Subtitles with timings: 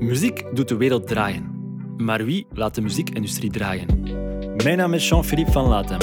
[0.00, 1.50] Muziek doet de wereld draaien.
[1.96, 3.86] Maar wie laat de muziekindustrie draaien?
[4.64, 5.98] Mijn naam is Jean-Philippe van Latem,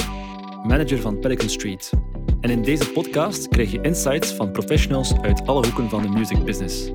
[0.62, 1.92] manager van Pelican Street.
[2.40, 6.44] En in deze podcast krijg je insights van professionals uit alle hoeken van de music
[6.44, 6.90] business.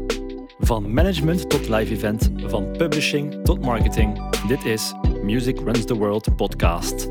[0.60, 4.38] Van management tot live event, van publishing tot marketing.
[4.48, 4.94] Dit is
[5.24, 7.08] Music Runs the World podcast.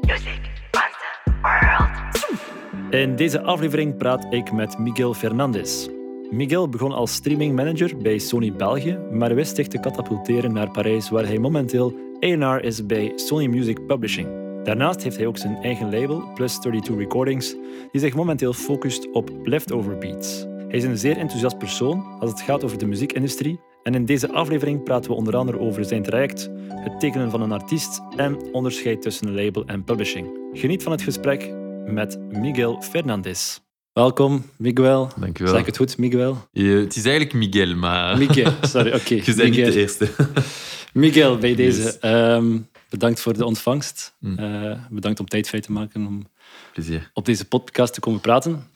[0.00, 0.40] Music
[0.70, 2.90] runs the world.
[2.90, 5.88] In deze aflevering praat ik met Miguel Fernandez.
[6.30, 11.10] Miguel begon als streaming manager bij Sony België, maar wist zich te katapulteren naar Parijs,
[11.10, 11.94] waar hij momenteel
[12.24, 14.28] A&R is bij Sony Music Publishing.
[14.64, 17.54] Daarnaast heeft hij ook zijn eigen label, Plus 32 Recordings,
[17.90, 20.46] die zich momenteel focust op leftover beats.
[20.68, 24.32] Hij is een zeer enthousiast persoon als het gaat over de muziekindustrie en in deze
[24.32, 29.02] aflevering praten we onder andere over zijn traject, het tekenen van een artiest en onderscheid
[29.02, 30.38] tussen label en publishing.
[30.52, 31.54] Geniet van het gesprek
[31.86, 33.60] met Miguel Fernandez.
[33.92, 35.10] Welkom, Miguel.
[35.16, 35.52] Dankjewel.
[35.52, 36.48] Zeg ik het goed, Miguel?
[36.52, 39.14] Je- het is eigenlijk Miguel, maar Miguel, sorry, oké.
[39.24, 40.08] je bent niet de eerste.
[40.92, 41.82] Miguel, bij deze.
[41.82, 41.98] Yes.
[41.98, 42.58] ehm,
[42.90, 44.16] bedankt voor de ontvangst.
[44.18, 44.38] Mm.
[44.38, 46.26] Eh, bedankt om tijd vrij te maken om
[46.72, 47.10] Plezier.
[47.14, 48.66] op deze podcast te komen praten.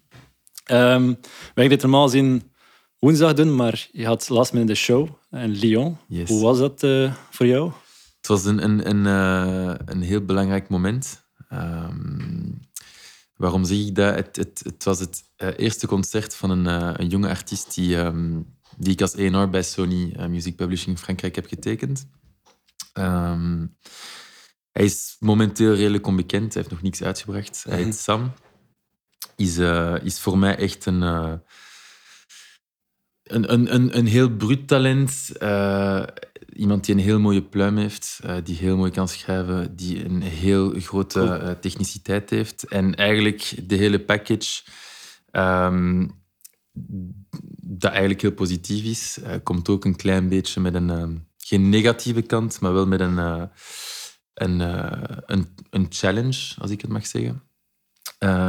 [0.64, 1.16] Ehm we
[1.54, 2.42] gingen dit normaal gezien
[2.98, 5.96] woensdag doen, maar je had last minute de show in Lyon.
[6.08, 6.28] Yes.
[6.28, 7.72] Hoe was dat eh, voor jou?
[8.16, 11.24] Het was een, een, een, eh, een heel belangrijk moment.
[11.48, 12.50] Ehm,
[13.36, 14.14] waarom zeg ik dat?
[14.14, 17.96] Het, het, het was het eh, eerste concert van een, eh, een jonge artiest die,
[17.96, 18.40] ehm,
[18.76, 22.06] die ik als A&R bij Sony eh, Music Publishing Frankrijk heb getekend.
[22.92, 23.66] Ehm,
[24.72, 26.52] hij is momenteel redelijk onbekend.
[26.54, 27.64] Hij heeft nog niks uitgebracht.
[27.68, 27.84] Hij Mhm.
[27.84, 28.32] heet Sam.
[29.36, 29.58] Is,
[30.02, 31.02] is voor mij echt een...
[31.02, 31.34] eh,
[33.24, 35.30] een, een, een, een heel bruut talent.
[36.54, 40.22] Iemand die een heel mooie pluim heeft, eh, die heel mooi kan schrijven, die een
[40.22, 42.64] heel grote eh, techniciteit heeft.
[42.68, 44.62] En eigenlijk de hele package,
[45.30, 46.08] ehm,
[47.62, 51.68] dat eigenlijk heel positief is, eh, komt ook een klein beetje met een, ehm, geen
[51.68, 53.16] negatieve kant, maar wel met een,
[54.34, 54.60] een,
[55.26, 57.42] een, een challenge, als ik het mag zeggen.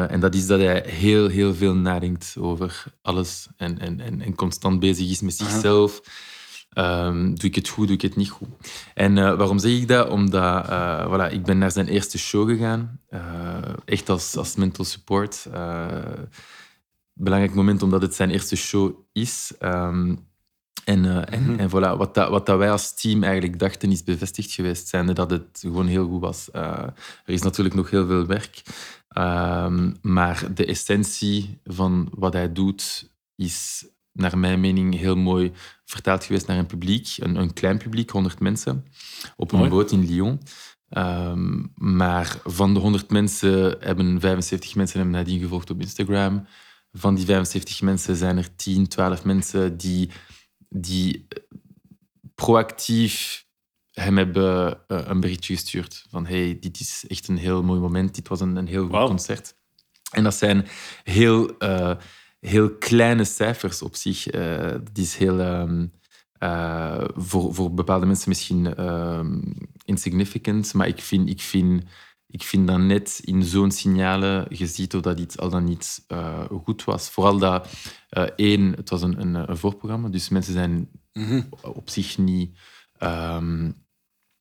[0.09, 4.35] En dat is dat hij heel, heel veel nadenkt over alles en, en, en, en
[4.35, 6.01] constant bezig is met zichzelf.
[6.75, 8.47] Ehm, doe ik het goed, doe ik het niet goed?
[8.93, 10.09] En eh, waarom zeg ik dat?
[10.09, 13.21] Omdat eh, voilà, ik ben naar zijn eerste show gegaan, eh,
[13.85, 15.47] echt als, als mental support.
[17.13, 19.53] Belangrijk moment omdat het zijn eerste show is.
[19.59, 20.15] Ehm,
[20.83, 21.59] en, en, Mhm.
[21.59, 25.13] en voilà, wat, dat, wat dat wij als team eigenlijk dachten is bevestigd geweest, zijnde
[25.13, 26.49] dat het gewoon heel goed was.
[26.51, 26.93] Er
[27.25, 28.61] is natuurlijk nog heel veel werk,
[29.07, 33.85] ehm, maar de essentie van wat hij doet is
[34.15, 35.51] naar mijn mening heel mooi
[35.85, 38.85] vertaald geweest naar een publiek, een, een klein publiek, 100 mensen,
[39.35, 39.69] op een Mooi.
[39.69, 40.41] boot in Lyon.
[40.89, 46.47] Ehm, maar van de 100 mensen hebben 75 mensen hem nadien gevolgd op Instagram.
[46.91, 50.09] Van die 75 mensen zijn er 10, 12 mensen die,
[50.69, 51.43] die eh,
[52.35, 53.45] proactief
[53.91, 56.05] hem hebben eh, een berichtje gestuurd.
[56.09, 58.15] Van hey, dit is echt een heel mooi moment.
[58.15, 59.55] Dit was een, een heel goed concert.
[60.11, 60.67] En dat zijn
[61.03, 61.95] heel, eh,
[62.47, 64.27] heel kleine cijfers op zich.
[64.27, 65.39] Eh dat is heel...
[65.39, 65.87] ehm,
[66.35, 69.41] eh, voor, voor bepaalde mensen misschien ehm,
[69.85, 71.83] insignificant, maar ik vind, ik, vind,
[72.27, 76.03] ik vind dat net in zo'n signalen, je ziet of dat iets al dan niet
[76.07, 77.09] eh, goed was.
[77.09, 77.67] Vooral dat,
[78.35, 81.41] één, het was een, een, een voorprogramma, dus mensen zijn Mhm.
[81.61, 82.57] op zich niet,
[82.97, 83.71] ehm,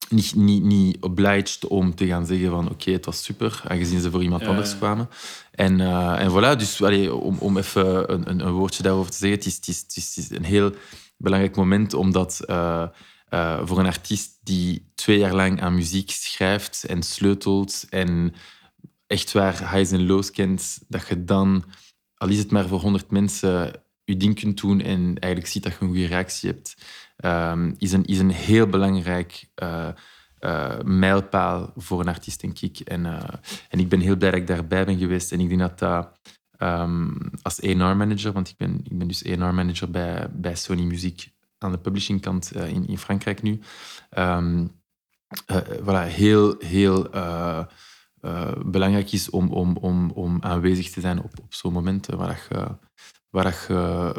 [0.09, 4.11] niet, niet, niet obliged om te gaan zeggen van oké, het was super, aangezien ze
[4.11, 5.09] voor iemand Ja, anders kwamen.
[5.51, 9.17] En, eh, en voilà, dus allee, om, om even een, een, een woordje daarover te
[9.17, 10.73] zeggen, het is, het is, het is, een heel
[11.17, 12.87] belangrijk moment, omdat eh,
[13.29, 18.35] eh, voor een artiest die twee jaar lang aan muziek schrijft en sleutelt en
[19.07, 21.65] echt waar highs en lows kent, dat je dan,
[22.15, 25.73] al is het maar voor 100 mensen, je ding kunt doen en eigenlijk ziet dat
[25.73, 26.75] je een goede reactie hebt,
[27.17, 29.89] ehm, is, een, is een heel belangrijk eh,
[30.39, 32.81] eh, mijlpaal voor een artiest, denk ik.
[32.81, 33.35] En, eh,
[33.69, 35.33] en ik ben heel blij dat ik daarbij ben geweest.
[35.33, 36.19] En ik denk dat dat
[36.59, 37.11] ehm,
[37.43, 41.79] als A&R-manager, want ik ben, ik ben dus A&R-manager bij, bij Sony Music aan de
[41.79, 43.61] publishingkant eh, in, in Frankrijk nu.
[44.11, 47.65] Eh, voilà, heel, heel eh,
[48.67, 52.67] belangrijk is om, om, om, om aanwezig te zijn op, op zo'n momenten waar je,
[53.35, 54.13] waar je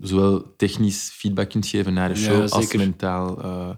[0.00, 3.68] zowel technisch feedback kunt geven naar de Ja, show als mentaal, eh,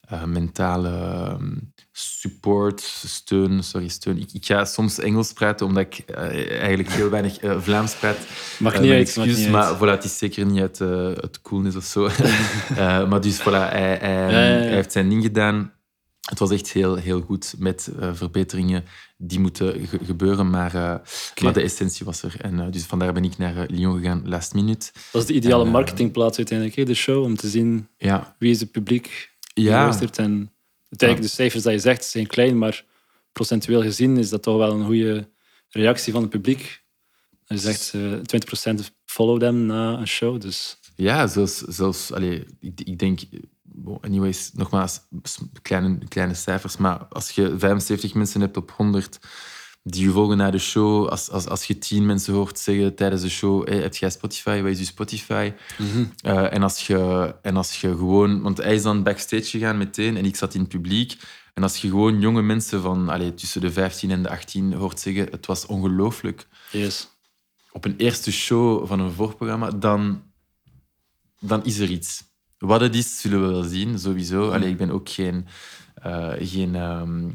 [0.00, 1.54] eh, mentale ehm,
[1.92, 3.64] support, steun.
[3.64, 4.18] Sorry, steun.
[4.18, 8.18] Ik, ik ga soms Engels praten omdat ik eh, eigenlijk heel weinig Vlaams praat.
[8.58, 9.76] Mag niet uit, mag excuus, niet maar uit.
[9.76, 10.80] voilà, het is zeker niet uit,
[11.20, 12.08] uit coolness of zo.
[13.08, 14.58] Maar dus voilà, hij, hij, Ja, ja, ja.
[14.58, 15.72] hij heeft zijn ding gedaan.
[16.30, 18.84] Het was echt heel, heel goed met eh, verbeteringen
[19.16, 22.34] die moeten ge- gebeuren, maar, eh, maar de essentie was er.
[22.40, 24.90] En, eh, dus vandaar ben ik naar Lyon gegaan, last minute.
[25.12, 28.50] Dat is de ideale En, marketingplaats uiteindelijk, hè, de show, om te zien Ja, wie
[28.50, 30.18] is het publiek die ja, luistert.
[30.18, 30.52] En
[30.90, 32.84] uiteindelijk, de cijfers dat je zegt zijn klein, maar
[33.32, 35.28] procentueel gezien is dat toch wel een goede
[35.68, 36.84] reactie van het publiek.
[37.46, 42.80] Je zegt eh 20% follow them na een show, dus ja zelfs, zelfs allee, ik,
[42.84, 43.20] ik denk,
[44.00, 45.00] anyways, nogmaals,
[45.62, 49.18] kleine, kleine cijfers, maar als je 75 mensen hebt op 100
[49.88, 53.22] die je volgen naar de show, als, als, als je 10 mensen hoort zeggen tijdens
[53.22, 55.52] de show, hey, heb jij Spotify, wat is je Spotify?
[56.20, 58.42] Eh, en, als je, en als je gewoon...
[58.42, 61.16] Want hij is dan backstage gegaan meteen en ik zat in het publiek.
[61.54, 65.00] En als je gewoon jonge mensen van allee, tussen de 15 en de 18 hoort
[65.00, 66.48] zeggen, het was ongelooflijk.
[66.70, 67.08] yes.
[67.72, 70.22] Op een eerste show van een voorprogramma, dan,
[71.40, 72.24] dan is er iets.
[72.58, 74.50] Wat het is, zullen we wel zien, sowieso.
[74.50, 75.46] Allee, ik ben ook geen...
[75.94, 77.28] eh, geen ehm,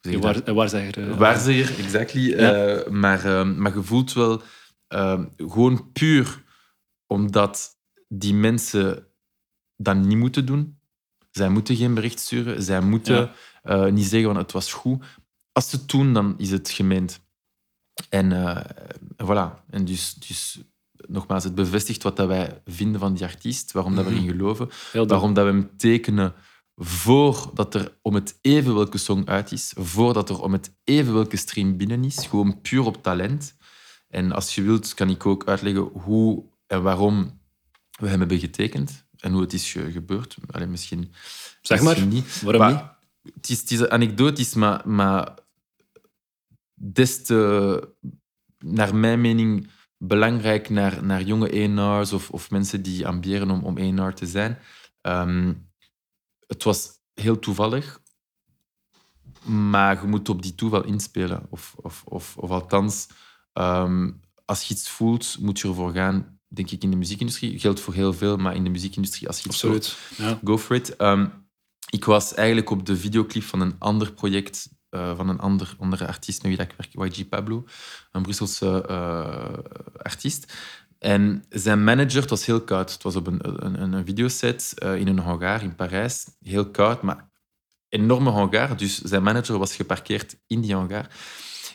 [0.00, 0.44] je dat?
[0.44, 1.16] Waar, waarzegger.
[1.16, 2.20] Waarzegger, exactly.
[2.20, 2.52] Ja.
[2.54, 4.42] Eh, maar, eh, maar je voelt wel
[4.86, 6.42] eh, gewoon puur
[7.06, 7.78] omdat
[8.08, 9.06] die mensen
[9.76, 10.78] dat niet moeten doen.
[11.30, 12.62] Zij moeten geen bericht sturen.
[12.62, 13.30] Zij moeten
[13.62, 13.88] Ja.
[13.90, 15.04] niet zeggen van het was goed.
[15.52, 17.20] Als ze het doen, dan is het gemeend.
[18.08, 18.32] En
[19.24, 19.64] voilà.
[19.70, 20.60] En dus, dus
[21.08, 24.20] nogmaals, het bevestigt wat dat wij vinden van die artiest, waarom dat we Mhm.
[24.20, 25.08] erin geloven, Heel dom.
[25.08, 26.34] waarom dat we hem tekenen
[26.76, 31.36] voordat er om het even welke song uit is, voordat er om het even welke
[31.36, 33.56] stream binnen is, gewoon puur op talent.
[34.08, 37.40] En als je wilt, kan ik ook uitleggen hoe en waarom
[38.00, 40.36] we hem hebben getekend en hoe het is ge- gebeurd.
[40.50, 41.12] Alleen misschien,
[41.60, 42.42] Zeg maar, misschien niet.
[42.42, 42.72] waarom Maar
[43.22, 43.34] niet?
[43.34, 45.34] Het is, het is anekdotisch, maar, maar
[46.74, 47.88] des te,
[48.58, 49.68] naar mijn mening,
[49.98, 54.58] belangrijk naar, naar jonge ENR's of, of mensen die ambiëren om, om ENR te zijn.
[55.00, 55.52] Ehm,
[56.46, 58.00] het was heel toevallig,
[59.44, 61.46] maar je moet op die toeval inspelen.
[61.50, 63.08] Of, of, of, of althans,
[63.52, 64.10] ehm,
[64.44, 66.38] als je iets voelt, moet je ervoor gaan.
[66.48, 67.58] Denk ik in de muziekindustrie.
[67.58, 70.30] Geldt voor heel veel, maar in de muziekindustrie, als je iets voelt, Absoluut.
[70.30, 70.40] Ja.
[70.44, 70.96] Go for it.
[70.96, 71.26] Ehm,
[71.90, 76.06] ik was eigenlijk op de videoclip van een ander project eh, van een ander, andere
[76.06, 77.64] artiest met wie ik werk, YG Pablo,
[78.12, 79.58] een Brusselse eh,
[80.02, 80.52] artiest.
[80.98, 82.92] En zijn manager, het was heel koud.
[82.92, 86.26] Het was op een, een, een videoset eh, in een hangar in Parijs.
[86.40, 87.28] Heel koud, maar
[87.88, 88.76] enorme hangar.
[88.76, 91.08] Dus zijn manager was geparkeerd in die hangar.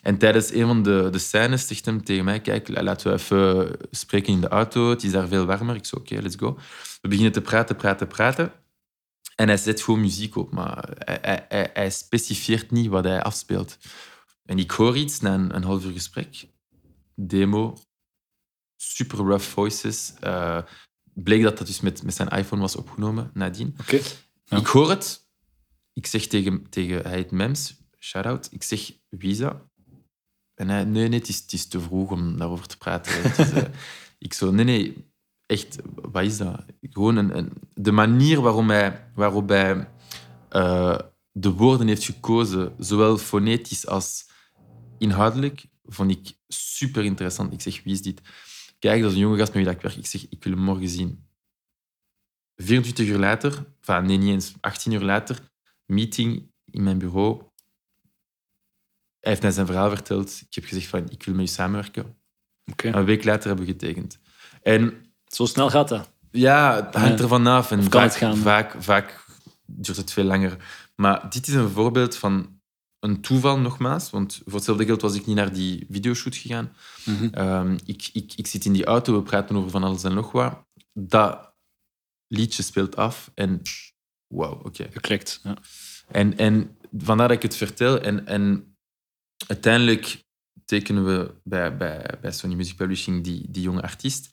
[0.01, 3.77] En tijdens een van de, de scènes zegt hem tegen mij, kijk, laten we even
[3.91, 4.89] spreken in de auto.
[4.89, 5.75] Het is daar veel warmer.
[5.75, 6.57] Ik zei, oké, let's go.
[7.01, 8.51] We beginnen te praten, praten, praten.
[9.39, 13.77] En hij zet gewoon muziek op, maar hij, hij, specifieert niet wat hij afspeelt.
[14.45, 16.47] En ik hoor iets na een, een half uur gesprek.
[17.15, 17.77] Demo,
[18.75, 20.13] super rough voices.
[20.19, 20.61] Eh,
[21.13, 23.75] bleek dat dat dus met, met zijn iPhone was opgenomen nadien.
[23.79, 23.99] Oké.
[24.43, 24.57] Ja.
[24.57, 25.27] Ik hoor het.
[25.93, 28.47] Ik zeg tegen, tegen hij heet Mems, shout-out.
[28.51, 29.55] Ik zeg, dat?
[30.53, 33.23] En hij, nee, nee, het is, het is te vroeg om daarover te praten.
[33.23, 33.63] Eh,
[34.27, 35.08] ik zo, nee, nee,
[35.49, 35.77] echt,
[36.11, 36.65] wat is dat?
[36.81, 39.89] Gewoon een, een, de manier waarom hij, waarop hij
[40.49, 40.99] eh,
[41.31, 44.29] de woorden heeft gekozen, zowel fonetisch als
[44.97, 47.53] inhoudelijk, vond ik super interessant.
[47.53, 48.21] Ik zeg, wie is dit?
[48.79, 49.95] Kijk, dat is een jonge gast met wie ik werk.
[49.95, 51.27] Ik zeg, ik wil hem morgen zien.
[52.55, 55.39] 24 uur later, enfin, nee, niet eens, 18 uur later,
[55.85, 57.37] meeting in mijn bureau.
[59.19, 60.43] Hij heeft mij zijn verhaal verteld.
[60.49, 62.17] Ik heb gezegd van, ik wil met je samenwerken.
[62.75, 64.19] Een week later hebben we getekend.
[64.61, 66.09] En Zo snel gaat dat.
[66.31, 67.71] ja, het hangt ervan af.
[67.71, 68.37] En vaak, het gaan?
[68.37, 69.25] Vaak, vaak
[69.65, 70.57] duurt het veel langer.
[70.95, 72.59] Maar dit is een voorbeeld van
[72.99, 74.09] een toeval, nogmaals.
[74.09, 76.75] Want voor hetzelfde geld was ik niet naar die videoshoot gegaan.
[77.05, 77.27] Mhm.
[77.33, 80.31] Ehm, ik, ik, ik zit in die auto, we praten over van alles en nog
[80.31, 80.65] wat.
[80.93, 81.53] Dat
[82.27, 83.61] liedje speelt af en
[84.27, 84.87] wauw, oké.
[84.91, 85.39] Geklikt.
[85.43, 85.57] Ja.
[86.07, 87.99] En, en vandaar dat ik het vertel.
[87.99, 88.77] En, en
[89.47, 90.23] uiteindelijk
[90.65, 94.29] tekenen we bij, bij, bij Sony Music Publishing die, die jonge artiest.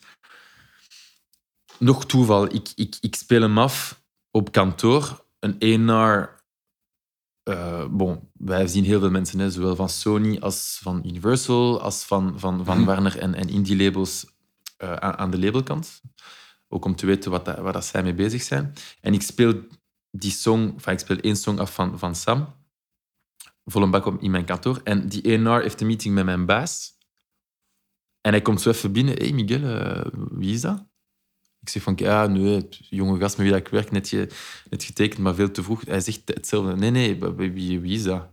[1.78, 5.25] Nog toeval, ik, ik, ik speel hem af op kantoor.
[5.38, 6.35] Een ENR.
[7.42, 12.04] eh bon, wij zien heel veel mensen, hè, zowel van Sony als van Universal, als
[12.04, 12.87] van, van, van Mhm.
[12.87, 14.26] Warner en, en indie labels
[14.76, 16.00] eh, aan, aan de labelkant.
[16.68, 18.75] Ook om te weten wat dat, waar dat zij mee bezig zijn.
[19.00, 19.54] En ik speel
[20.11, 22.54] die song, enfin, ik speel één song af van, van Sam,
[23.64, 24.80] vol een bak op in mijn kantoor.
[24.85, 26.95] En die ENR heeft een meeting met mijn baas.
[28.21, 29.14] En hij komt zo even binnen.
[29.14, 30.86] Hé, hey Miguel, eh, wie is dat?
[31.66, 34.28] Ik zeg van, ja, nee, het jonge gast met wie ik werk, net, ge,
[34.70, 35.85] net getekend, maar veel te vroeg.
[35.85, 36.76] Hij zegt hetzelfde.
[36.76, 38.28] Nee, nee, wie, wie, is dat?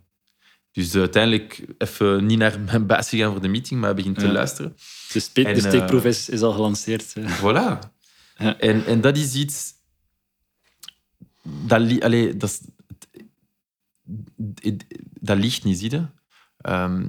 [0.72, 4.26] Dus uiteindelijk even niet naar mijn baas gegaan voor de meeting, maar hij begint te
[4.26, 4.32] Ja.
[4.32, 4.76] luisteren.
[5.34, 7.14] De, En, de steekproef eh, is, is al gelanceerd.
[7.20, 7.80] Voilà.
[8.38, 8.60] Ja.
[8.60, 9.74] En, en dat is iets...
[11.44, 12.62] Dat, allee, dat,
[15.20, 16.06] dat ligt niet, zie je.
[16.58, 17.08] Ehm,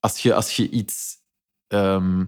[0.00, 1.16] als, je, als je iets...
[1.68, 2.24] ehm,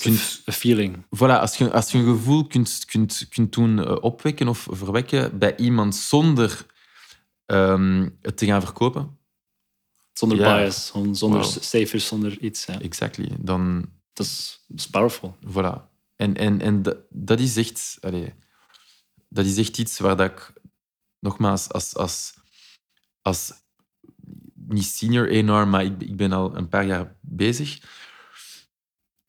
[0.00, 1.04] kunt- een feeling.
[1.04, 5.38] voilà, als, je, als je een gevoel kunt, kunt, kunt doen eh, opwekken of verwekken
[5.38, 6.66] bij iemand zonder
[7.46, 9.16] ehm, het te gaan verkopen,
[10.12, 10.56] Zonder Ja.
[10.56, 11.44] bias, zonder Wow.
[11.60, 12.64] cijfers, zonder iets.
[12.66, 12.80] Ja.
[12.80, 13.90] exactly, dan...
[14.12, 15.36] Dat, is, dat is powerful.
[15.46, 15.90] Voilà.
[16.16, 17.96] En, en, en dat, dat is echt...
[18.00, 18.34] allee,
[19.28, 20.52] dat is echt iets waar dat ik...
[21.18, 21.94] Nogmaals, als...
[21.96, 22.34] als,
[23.22, 23.52] als
[24.54, 27.78] niet senior A&R, maar ik, ik ben al een paar jaar bezig.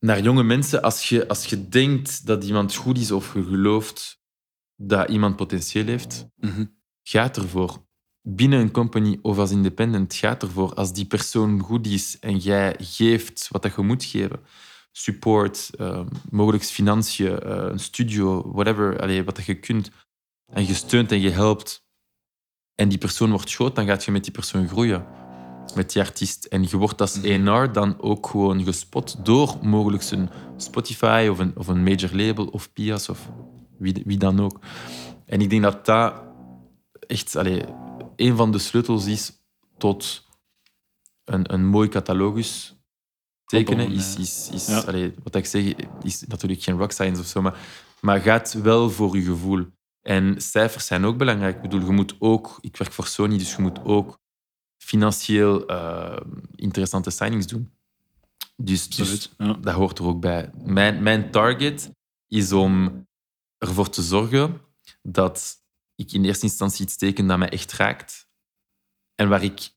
[0.03, 4.21] Naar jonge mensen, als je, als je denkt dat iemand goed is of je gelooft
[4.75, 6.65] dat iemand potentieel heeft, Mhm.
[7.03, 7.85] gaat ervoor.
[8.21, 10.73] Binnen een company of als independent, gaat ervoor.
[10.73, 14.39] Als die persoon goed is en jij geeft wat dat je moet geven,
[14.91, 19.91] support, eh, mogelijk financiën, eh, een studio, whatever, allee, wat dat je kunt,
[20.53, 21.85] en je steunt en je helpt,
[22.75, 25.22] en die persoon wordt groot, dan gaat je met die persoon groeien.
[25.75, 26.45] Met die artiest.
[26.45, 31.53] En je wordt als A&R dan ook gewoon gespot door mogelijk een Spotify of een,
[31.57, 33.29] of een major label of Pias of
[33.77, 34.59] wie, wie dan ook.
[35.25, 36.13] En ik denk dat dat
[37.07, 37.63] echt allee,
[38.15, 39.31] een van de sleutels is
[39.77, 40.27] tot
[41.25, 42.75] een, een mooi catalogus
[43.45, 43.91] tekenen.
[43.91, 44.79] Is, is, is, Ja.
[44.79, 47.57] allee, wat ik zeg, is natuurlijk geen rock science of zo, maar,
[48.01, 49.65] maar gaat wel voor je gevoel.
[50.01, 51.55] En cijfers zijn ook belangrijk.
[51.55, 54.19] Ik bedoel, je moet ook, ik werk voor Sony, dus je moet ook
[54.83, 56.21] financieel eh,
[56.55, 57.73] interessante signings doen.
[58.55, 59.33] Dus, dus.
[59.37, 59.53] Ja.
[59.53, 60.51] dat hoort er ook bij.
[60.63, 61.91] Mijn, mijn target
[62.27, 63.05] is om
[63.57, 64.61] ervoor te zorgen
[65.01, 65.61] dat
[65.95, 68.27] ik in eerste instantie iets teken dat mij echt raakt
[69.15, 69.71] en waar ik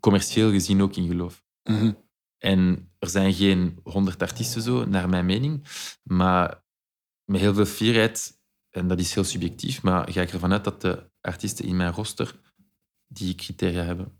[0.00, 1.44] commercieel gezien ook in geloof.
[1.62, 1.92] Mhm.
[2.38, 5.66] En er zijn geen honderd artiesten zo, naar mijn mening,
[6.02, 6.64] maar
[7.24, 10.80] met heel veel fierheid, en dat is heel subjectief, maar ga ik ervan uit dat
[10.80, 12.45] de artiesten in mijn roster
[13.06, 14.18] die criteria hebben.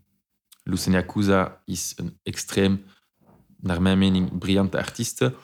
[0.63, 2.85] Lucien Yakuza is een extreem,
[3.57, 5.35] naar mijn mening, briljante artieste.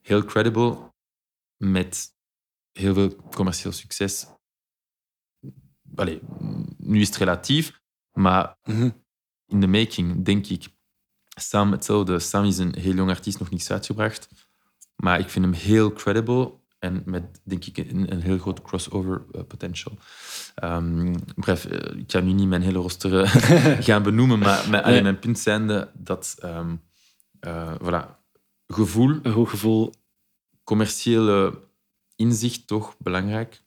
[0.00, 0.92] Heel credible,
[1.56, 2.16] met
[2.72, 4.26] heel veel commercieel succes.
[5.94, 6.20] Allee,
[6.76, 7.80] nu is het relatief,
[8.12, 8.90] maar Mhm.
[9.46, 10.68] in de making, denk ik.
[11.40, 12.18] Sam hetzelfde.
[12.18, 14.28] Sam is een heel jong artiest, nog niets uitgebracht.
[14.96, 19.24] Maar ik vind hem heel credible en met, denk ik, een, een heel groot crossover
[19.32, 19.98] eh, potential.
[20.54, 23.30] Ehm bref, eh, ik kan nu niet mijn hele roster eh,
[23.86, 25.02] gaan benoemen, maar mijn, Nee.
[25.02, 26.36] mijn punt zijnde dat
[27.40, 28.16] eh, voilà,
[28.66, 29.92] gevoel, Een gevoel.
[30.64, 31.66] commerciële
[32.16, 33.62] inzicht toch belangrijk.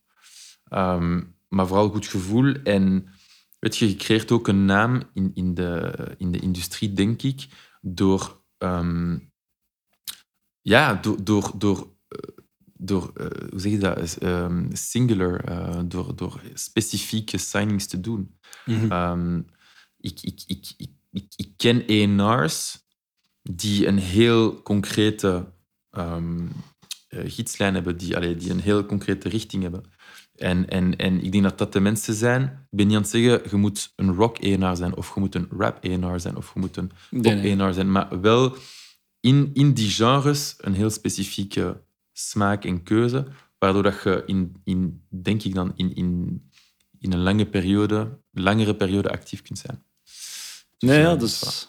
[0.63, 2.53] Ehm, maar vooral goed gevoel.
[2.63, 3.07] En
[3.59, 7.47] weet je, je creëert ook een naam in, in, de, in de industrie, denk ik,
[7.81, 8.41] door,
[10.61, 11.87] ja, door, door, door,
[12.83, 18.39] door eh, hoe zeg je dat, ehm, singular, eh, door, door specifieke signings te doen.
[18.65, 18.91] Mhm.
[18.91, 19.41] Ehm,
[19.97, 22.85] ik, ik, ik, ik, ik, ik ken ENR's
[23.41, 25.53] die een heel concrete
[25.89, 26.15] eh,
[27.09, 29.83] gietslijn hebben, die, allee, die een heel concrete richting hebben.
[30.35, 32.43] En, en, en ik denk dat dat de mensen zijn.
[32.43, 35.35] Ik ben niet aan het zeggen, je moet een rock ENR zijn, of je moet
[35.35, 37.25] een rap ENR zijn, of je moet een pop.
[37.25, 38.55] ENR zijn, maar wel
[39.19, 41.83] in, in die genres een heel specifieke
[42.29, 43.25] smaak en keuze,
[43.57, 46.41] waardoor dat je in, in denk ik dan, in, in,
[46.99, 49.83] in een lange periode, langere periode actief kunt zijn.
[50.03, 51.67] Dus, Nee, eh, ja, dat is,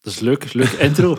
[0.00, 0.52] dat is leuk.
[0.52, 1.16] Leuke intro.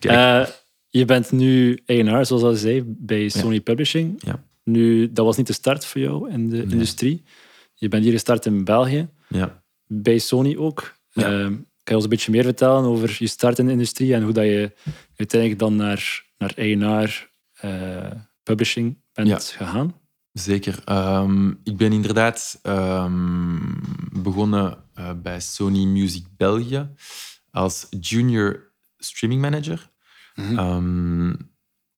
[0.00, 0.46] Eh,
[0.88, 4.22] je bent nu A&R, zoals al zei, bij Sony Publishing.
[4.24, 4.44] Ja.
[4.64, 7.22] Nu, dat was niet de start voor jou in de industrie.
[7.74, 9.62] Je bent hier gestart in België, Ja.
[9.86, 10.94] bij Sony ook.
[11.10, 11.24] Ja.
[11.24, 14.22] Eh, kan je ons een beetje meer vertellen over je start in de industrie en
[14.22, 14.72] hoe dat je
[15.16, 16.64] uiteindelijk dan naar, naar A&R
[17.04, 17.29] eh,
[18.42, 19.38] Publishing bent Ja.
[19.38, 19.94] gegaan?
[20.32, 20.82] Zeker.
[20.84, 23.58] Ehm, ik ben inderdaad ehm,
[24.22, 26.88] begonnen eh, bij Sony Music België
[27.50, 29.90] als junior streaming manager.
[30.34, 30.58] Mhm.
[30.58, 31.34] Ehm,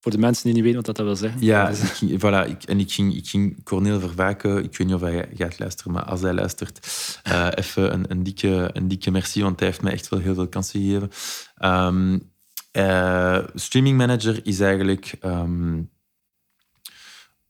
[0.01, 1.43] Voor de mensen die niet weten wat dat wil zeggen.
[1.43, 4.97] ja, ik ging, voilà, ik, en ik ging, ik ging Cornel Vervaken, ik weet niet
[4.97, 6.89] of hij gaat luisteren, maar als hij luistert,
[7.23, 10.35] eh, even een, een, dikke, een dikke merci, want hij heeft mij echt wel heel
[10.35, 11.11] veel kansen gegeven.
[12.73, 15.83] Eh, streaming manager is eigenlijk ehm,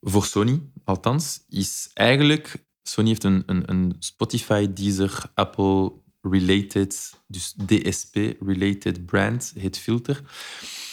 [0.00, 2.64] voor Sony, althans, is eigenlijk...
[2.82, 10.22] Sony heeft een, een, een Spotify, Deezer, Apple related, dus DSP-related brand, heet Filter.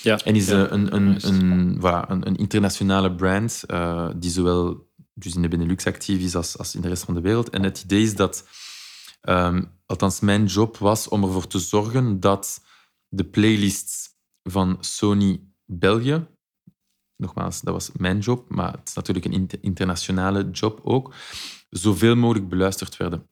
[0.03, 1.25] ja, En is ja, eh, een, een, juist.
[1.25, 6.35] een, voilà, een, een internationale brand eh, die zowel dus in de Benelux actief is
[6.35, 7.49] als, als in de rest van de wereld.
[7.49, 8.47] En het idee is dat,
[9.21, 12.61] ehm, althans mijn job was om ervoor te zorgen dat
[13.07, 14.08] de playlists
[14.43, 16.25] van Sony België,
[17.15, 21.13] nogmaals, dat was mijn job, maar het is natuurlijk een inter- internationale job ook,
[21.69, 23.27] zoveel mogelijk beluisterd werden.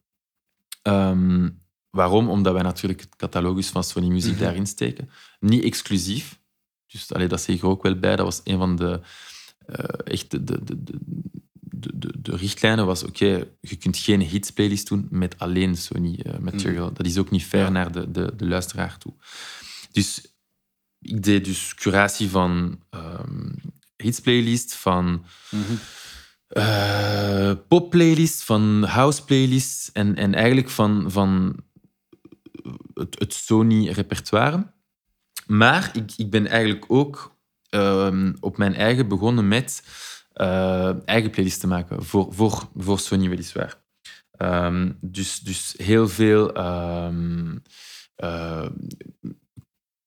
[0.82, 1.48] Ehm,
[1.90, 2.28] waarom?
[2.28, 4.40] Omdat wij natuurlijk het catalogus van Sony Music Mhm.
[4.42, 5.10] daarin steken.
[5.40, 6.40] Niet exclusief.
[6.86, 8.16] Dus allee, dat zeg ik er ook wel bij.
[8.16, 9.00] Dat was een van de,
[9.66, 10.98] eh, echt de, de, de, de,
[11.60, 12.86] de, de, de richtlijnen.
[12.86, 16.92] Was oké, je kunt geen hits playlist doen met alleen Sony eh, material.
[16.92, 17.70] Dat is ook niet fair Ja.
[17.70, 19.12] naar de, de, de luisteraar toe.
[19.92, 20.32] Dus
[21.00, 23.50] ik deed dus curatie van ehm
[24.02, 25.24] hits playlist, van
[26.46, 31.56] eh, pop-playlist, van house-playlist en, en eigenlijk van, van
[32.94, 34.72] het, het Sony-repertoire.
[35.46, 37.36] Maar ik, ik ben eigenlijk ook
[37.68, 39.82] ehm, op mijn eigen begonnen met
[40.32, 43.82] eh, eigen playlists te maken, voor, voor, voor Sony weliswaar.
[44.30, 46.54] Ehm, dus, dus heel veel
[48.14, 48.66] eh,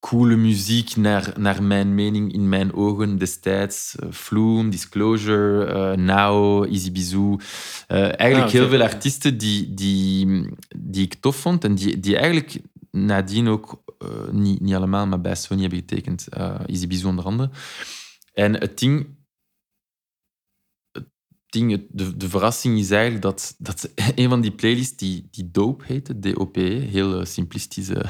[0.07, 3.95] coole muziek naar, naar mijn mening, in mijn ogen destijds.
[3.95, 7.39] Eh, Flume, Disclosure, eh, Now, Easy Bizou.
[7.87, 12.17] Eh, eigenlijk Ah, heel veel artiesten die, die, die ik tof vond en die, die
[12.17, 13.83] eigenlijk nadien ook,
[14.31, 16.27] niet, niet allemaal, maar bij Sony hebben getekend.
[16.65, 17.49] Easy Bizou onder andere.
[18.33, 19.07] En het ding,
[20.91, 21.07] het
[21.45, 25.51] ding het- de, de verrassing is eigenlijk dat, dat een van die playlists, die, die
[25.51, 28.05] Dope heette, D-O-P, heel simplistische...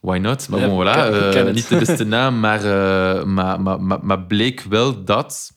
[0.00, 0.48] Why not?
[0.48, 1.34] Maar bon, voilà.
[1.34, 5.52] eh, niet de beste naam, maar, eh, maar, maar, maar, maar bleek wel dat...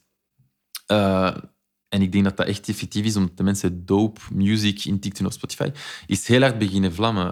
[0.86, 1.36] eh,
[1.90, 5.32] en ik denk dat dat echt effectief is, omdat de mensen dope music intikten op
[5.32, 5.72] Spotify,
[6.06, 7.32] is heel hard beginnen vlammen.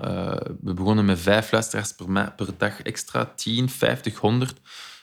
[0.61, 4.51] We begonnen met vijf luisteraars per, per dag extra, 10, 50, 100.
[4.51, 4.57] En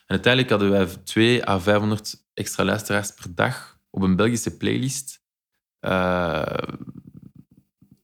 [0.06, 5.20] uiteindelijk hadden wij 2 à 500 extra luisteraars per dag op een Belgische playlist.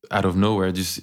[0.08, 0.73] out of nowhere.
[0.73, 1.00] Dus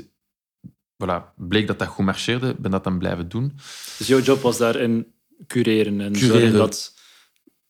[1.03, 2.55] voilà, bleek dat dat goed marcheerde.
[2.59, 3.51] ben dat dan blijven doen.
[3.97, 5.07] Dus jouw job was daarin
[5.47, 6.39] cureren en Cureren.
[6.41, 6.93] zorgen dat,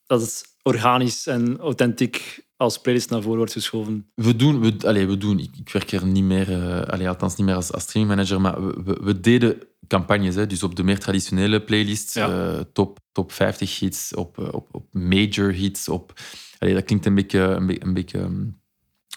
[0.06, 4.12] dat het organisch en authentiek als playlist naar voren wordt geschoven.
[4.16, 6.48] We doen, we, allee, we doen ik, ik werk er niet meer,
[6.90, 9.58] allee, althans niet meer als, als streamingmanager, maar we, we, we deden
[9.88, 10.36] campagnes.
[10.36, 12.54] Hè, dus op de meer traditionele playlists, Ja.
[12.54, 15.90] eh, top, top 50 hits, op, eh, op, op major hits.
[15.90, 16.14] Op,
[16.60, 18.44] allee, dat klinkt een beetje, een, be- een beetje ehm,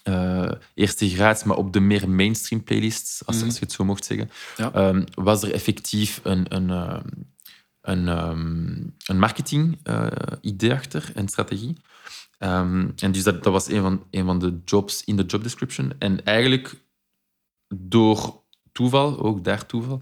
[0.04, 3.44] eh, eerste graads, maar op de meer mainstream playlists, als, Mhm.
[3.44, 4.72] als je het zo mocht zeggen, Ja.
[4.72, 7.06] ehm, was er effectief een, een, ehm,
[7.80, 8.76] een, ehm,
[9.06, 11.76] een marketing-idee achter en strategie.
[12.38, 15.42] Ehm, en dus dat, dat was een van, een van de jobs in de job
[15.42, 15.92] description.
[15.98, 16.74] En eigenlijk
[17.74, 20.00] door toeval, ook daar toeval,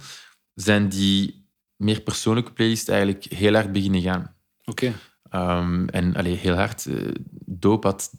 [0.55, 1.47] zijn die
[1.77, 4.35] meer persoonlijke playlists eigenlijk heel hard beginnen gaan.
[4.65, 4.93] Oké.
[5.87, 6.87] En allee, heel hard.
[6.87, 7.09] eh
[7.47, 8.13] Doop had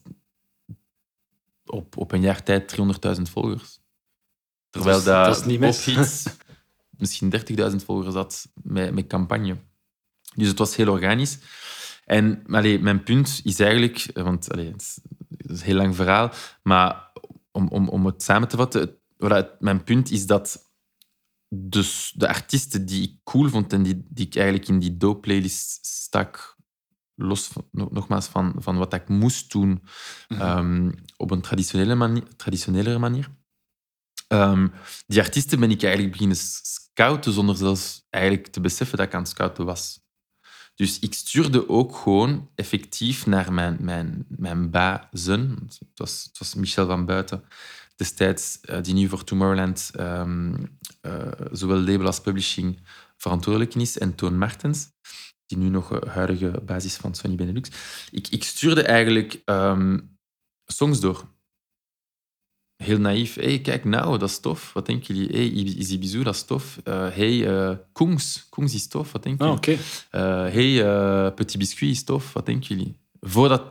[1.66, 2.76] op, op een jaar tijd
[3.16, 3.80] 300.000 volgers.
[4.70, 6.24] Terwijl Dat niet op iets
[7.04, 7.34] misschien
[7.72, 9.58] 30.000 volgers had met, met campagne.
[10.36, 11.38] Dus het was heel organisch.
[12.06, 15.00] En allee, mijn punt is eigenlijk, want allee, het, is,
[15.38, 16.32] het is een heel lang verhaal,
[16.64, 17.12] maar
[17.52, 20.72] om, om, om het samen te vatten, het- voilà, mijn punt is dat
[21.56, 25.86] dus de artiesten die ik cool vond en die, die ik eigenlijk in die dope-playlist
[25.86, 26.53] stak,
[27.16, 29.84] los van, nogmaals van, van wat ik moest doen
[30.28, 33.30] ehm, op een traditionele manier, traditionelere manier.
[34.28, 34.68] Ehm,
[35.08, 39.22] die artiesten ben ik eigenlijk beginnen scouten zonder zelfs eigenlijk te beseffen dat ik aan
[39.22, 40.02] het scouten was.
[40.76, 45.58] Dus ik stuurde ook gewoon effectief naar mijn, mijn, mijn bazen.
[45.68, 47.44] Het was, het was Michel van Buiten
[47.96, 50.56] destijds, eh, die nu voor Tomorrowland ehm,
[51.02, 52.80] eh, zowel label als publishing
[53.18, 54.90] verantwoordelijk is, en Toon Martens,
[55.46, 57.70] die nu nog eh, huidige basis van Sony Benelux.
[58.12, 60.00] Ik, ik stuurde eigenlijk ehm,
[60.66, 61.32] songs door.
[62.76, 63.36] Heel naïef.
[63.36, 64.74] hey, kijk nou, dat is tof.
[64.74, 65.30] Wat denken jullie?
[65.38, 66.78] hey, Easy Bizou, dat is tof.
[66.84, 68.46] Eh, hey, Koens.
[68.50, 69.12] Koens is tof.
[69.12, 69.80] Wat denken Ah, jullie?
[69.80, 70.18] oké.
[70.18, 70.84] Eh, hey,
[71.28, 72.34] eh, Petit Biscuit is tof.
[72.34, 73.00] Wat denken jullie?
[73.20, 73.64] Voordat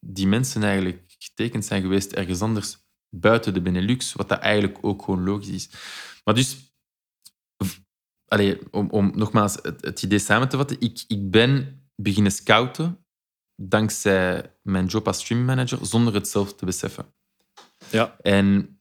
[0.00, 2.78] die mensen eigenlijk getekend zijn geweest ergens anders
[3.10, 5.68] buiten de Benelux, wat dat eigenlijk ook gewoon logisch is.
[6.24, 6.56] Maar dus,
[8.28, 12.98] allee, om, om nogmaals het, het idee samen te vatten, ik, ik ben beginnen scouten
[13.56, 17.06] dankzij mijn job als streammanager, zonder het zelf te beseffen.
[17.90, 18.16] Ja.
[18.20, 18.78] En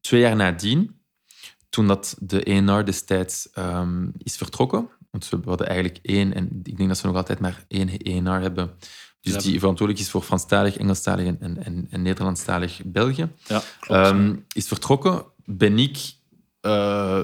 [0.00, 1.00] twee jaar nadien,
[1.68, 6.76] toen dat de ENR destijds ehm, is vertrokken, want we hadden eigenlijk één, en ik
[6.76, 8.70] denk dat ze nog altijd maar één ENR hebben,
[9.20, 9.38] dus Ja.
[9.40, 14.06] die verantwoordelijk is voor Franstalig, Engelstalig en, en, Nederlandstalig België, Ja, klopt.
[14.06, 15.98] ehm, is vertrokken, ben ik
[16.60, 17.22] eh,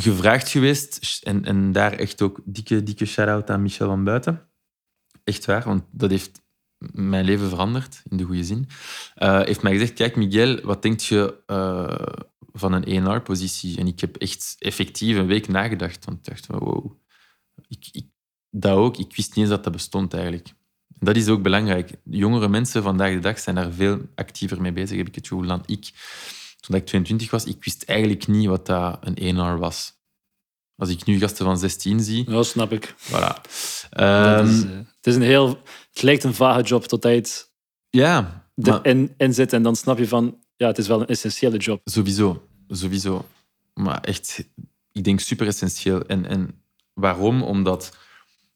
[0.00, 4.48] gevraagd geweest, en, en daar echt ook dikke, dikke shout-out aan Michel van Buiten.
[5.24, 6.44] Echt waar, want dat heeft
[6.92, 8.68] mijn leven veranderd, in de goede zin.
[9.14, 13.78] Eh, heeft mij gezegd, kijk Miguel, wat denk je eh, van een ENR-positie?
[13.78, 16.04] En ik heb echt effectief een week nagedacht.
[16.04, 16.92] Want ik dacht, wow,
[17.68, 18.06] ik, ik,
[18.50, 18.96] dat ook.
[18.96, 20.52] Ik wist niet eens dat dat bestond eigenlijk.
[20.98, 21.90] Dat is ook belangrijk.
[22.04, 25.46] Jongere mensen vandaag de dag zijn daar veel actiever mee bezig, heb ik het gevoel,
[25.46, 25.92] dan ik.
[26.60, 29.94] Toen ik 22 was, ik wist eigenlijk niet wat dat een A&R was.
[30.76, 32.94] Als ik nu gasten van 16 zie, Ja, snap ik.
[32.98, 33.40] voilà.
[33.90, 35.48] Ehm, is, eh, het, is een heel,
[35.92, 37.52] het lijkt een vage job tot het
[37.90, 41.06] ja, maar- erin in zit en dan snap je van, ja, het is wel een
[41.06, 41.80] essentiële job.
[41.84, 43.26] Sowieso, sowieso.
[43.74, 44.44] Maar echt,
[44.92, 46.02] ik denk super essentieel.
[46.06, 47.42] En, en waarom?
[47.42, 47.96] Omdat,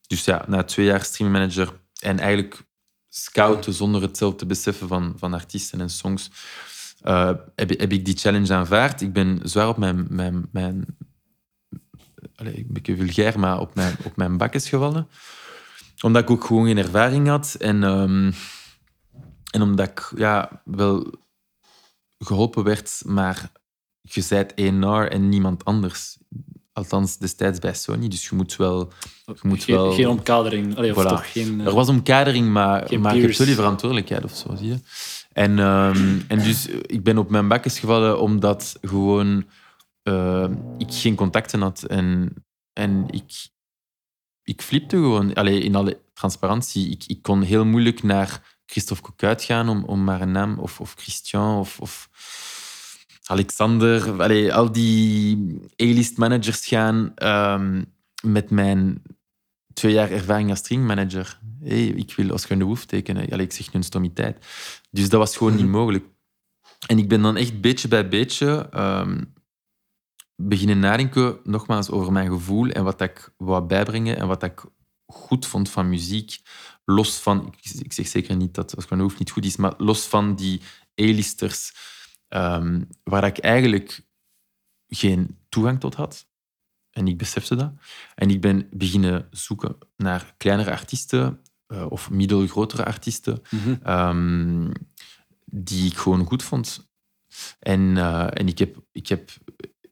[0.07, 2.63] dus ja, na twee jaar streammanager en eigenlijk
[3.09, 6.31] scouten zonder het zelf te beseffen van, van artiesten en songs,
[7.03, 9.01] eh, heb, ik die challenge aanvaard.
[9.01, 10.85] Ik ben zwaar op mijn, mijn, mijn
[12.35, 15.09] allez, een beetje vulgair, maar op mijn, op mijn bakjes gevallen.
[16.01, 17.55] Omdat ik ook gewoon geen ervaring had.
[17.59, 18.33] En, ehm,
[19.51, 21.15] en omdat ik ja, wel
[22.19, 23.53] geholpen werd, maar
[24.01, 26.19] je zijt ENR en niemand anders.
[26.81, 28.09] Althans, destijds bij Sony.
[28.09, 28.93] Dus je moet wel...
[29.27, 30.77] Je moet geen, wel geen omkadering.
[30.77, 31.09] Allee, of Voilà.
[31.09, 31.61] toch geen...
[31.61, 34.79] eh, er was omkadering, maar, maar je hebt wel die verantwoordelijkheid of zo, zie je.
[35.33, 39.45] En, ehm, en dus eh, ik ben op mijn bakjes gevallen omdat gewoon
[40.03, 41.83] eh, ik geen contacten had.
[41.83, 42.35] En,
[42.73, 43.49] en ik,
[44.43, 45.35] ik flipte gewoon.
[45.35, 46.91] Allee, in alle transparantie.
[46.91, 50.59] Ik, ik kon heel moeilijk naar Christophe Cocuit gaan, om, om maar een naam.
[50.59, 52.09] Of, of Christian, of, of
[53.25, 54.23] Alexander.
[54.23, 57.85] Allee, al die A-list managers gaan ehm,
[58.23, 59.03] met mijn
[59.73, 61.41] twee jaar ervaring als stringmanager.
[61.61, 63.31] Hey, ik wil Oscar de Wolf tekenen.
[63.31, 64.47] Allee, ik zeg nu een stommiteit.
[64.91, 66.05] Dus dat was gewoon niet mogelijk.
[66.87, 69.25] En ik ben dan echt beetje bij beetje ehm,
[70.37, 74.65] beginnen nadenken, nogmaals, over mijn gevoel en wat ik wou bijbrengen en wat ik
[75.07, 76.39] goed vond van muziek.
[76.85, 80.07] Los van, ik, zeg zeker niet dat Oscar de Wolf niet goed is, maar los
[80.07, 80.61] van die
[81.01, 81.75] A-listers,
[82.31, 84.01] ehm, waar ik eigenlijk
[84.89, 86.29] geen toegang tot had.
[86.91, 87.73] En ik besefte dat.
[88.15, 93.75] En ik ben beginnen zoeken naar kleinere artiesten eh, of middelgrotere artiesten mhm.
[93.83, 94.71] ehm,
[95.45, 96.91] die ik gewoon goed vond.
[97.59, 99.31] En, eh, en ik, heb, ik heb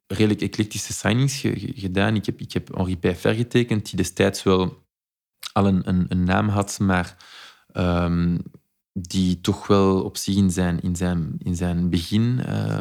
[0.07, 2.14] redelijk eclectische signings ge- ge- gedaan.
[2.14, 4.87] Ik heb, ik heb Henri Pijfer getekend, die destijds wel
[5.53, 7.16] al een, een, een naam had, maar
[7.72, 8.38] ehm,
[9.01, 12.81] die toch wel op zich in zijn, in zijn, in zijn begin eh,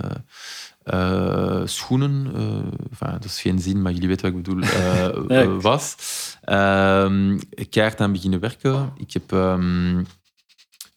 [0.87, 5.61] eh, schoenen, eh, enfin, dat is geen zin, maar jullie weten wat ik bedoel, eh,
[5.71, 5.95] was.
[6.41, 8.93] Ehm keihard aan beginnen werken.
[8.97, 9.99] Ik heb, ehm,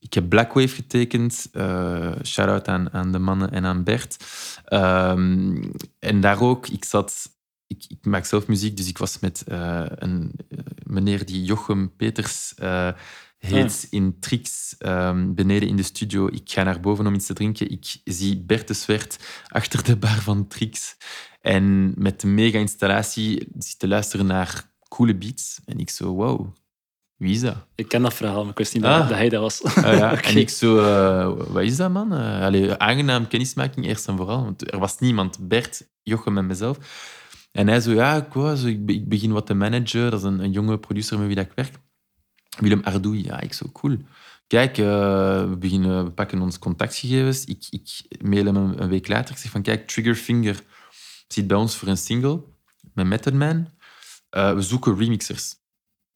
[0.01, 1.49] ik heb Blackwave getekend.
[2.23, 4.17] Shout-out aan, aan de mannen en aan Bert.
[4.65, 5.63] Ehm,
[5.99, 7.39] en daar ook, ik zat...
[7.67, 10.33] Ik, ik maak zelf muziek, dus ik was met een
[10.83, 12.55] meneer die Jochem Peters
[13.47, 16.27] heet in Trix ehm, beneden in de studio.
[16.27, 17.71] Ik ga naar boven om iets te drinken.
[17.71, 20.97] Ik zie Bert de Swert achter de bar van Trix.
[21.41, 25.61] En met de mega-installatie zit te luisteren naar coole beats.
[25.65, 26.47] En ik zo, wow,
[27.17, 27.57] wie is dat?
[27.75, 28.99] Ik ken dat verhaal, maar ik wist niet Ah.
[28.99, 29.63] dat, dat hij dat was.
[29.63, 30.23] Ah, ja.
[30.23, 32.13] En ik zo, eh, wat is dat, man?
[32.15, 34.43] Eh, allee, aangenaam kennismaking, eerst en vooral.
[34.45, 36.79] Want er was niemand, Bert, Jochem en mezelf.
[37.53, 40.11] En hij zo, ja, ik, zo, ik, be- ik begin wat te managen.
[40.11, 41.75] Dat is een, een jonge producer met wie dat ik werk.
[42.59, 43.25] Willem Ardoui.
[43.25, 43.99] Ja, ik zo, cool.
[44.47, 47.45] Kijk, eh, we, beginnen, pakken ons contactgegevens.
[47.45, 49.35] Ik, ik mail hem een, week later.
[49.35, 50.63] Ik zeg van, kijk, Triggerfinger
[51.29, 52.45] zit bij ons voor een single
[52.95, 53.69] met Method Man.
[54.31, 55.57] Eh, we zoeken remixers.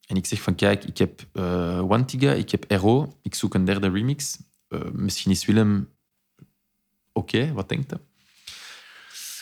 [0.06, 3.64] En ik zeg van, kijk, ik heb eh Wantiga, ik heb RO, ik zoek een
[3.64, 4.38] derde remix.
[4.92, 5.88] Misschien is Willem
[7.12, 8.00] oké, wat denkt hij?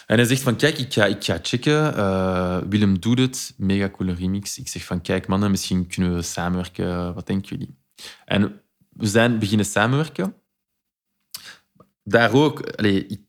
[0.06, 1.96] En hij zegt van, kijk, ik ga, ik ga checken.
[1.96, 4.58] Eh, Willem doet het, mega coole remix.
[4.58, 7.14] Ik zeg van, kijk mannen, misschien kunnen we samenwerken.
[7.14, 7.76] Wat denken jullie?
[8.24, 10.34] En we zijn beginnen samenwerken.
[12.04, 13.20] Daar ook, ik,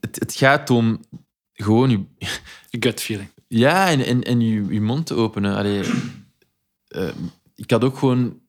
[0.00, 1.00] het, het gaat om
[1.52, 2.28] gewoon je,
[2.80, 3.30] Gut feeling.
[3.48, 5.56] ja, en, en, en je, je mond te openen.
[5.56, 5.84] Allee,
[6.88, 7.08] eh,
[7.54, 8.40] ik had ook gewoon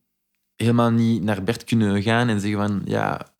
[0.55, 3.32] helemaal niet naar Bert kunnen gaan en zeggen van, ja,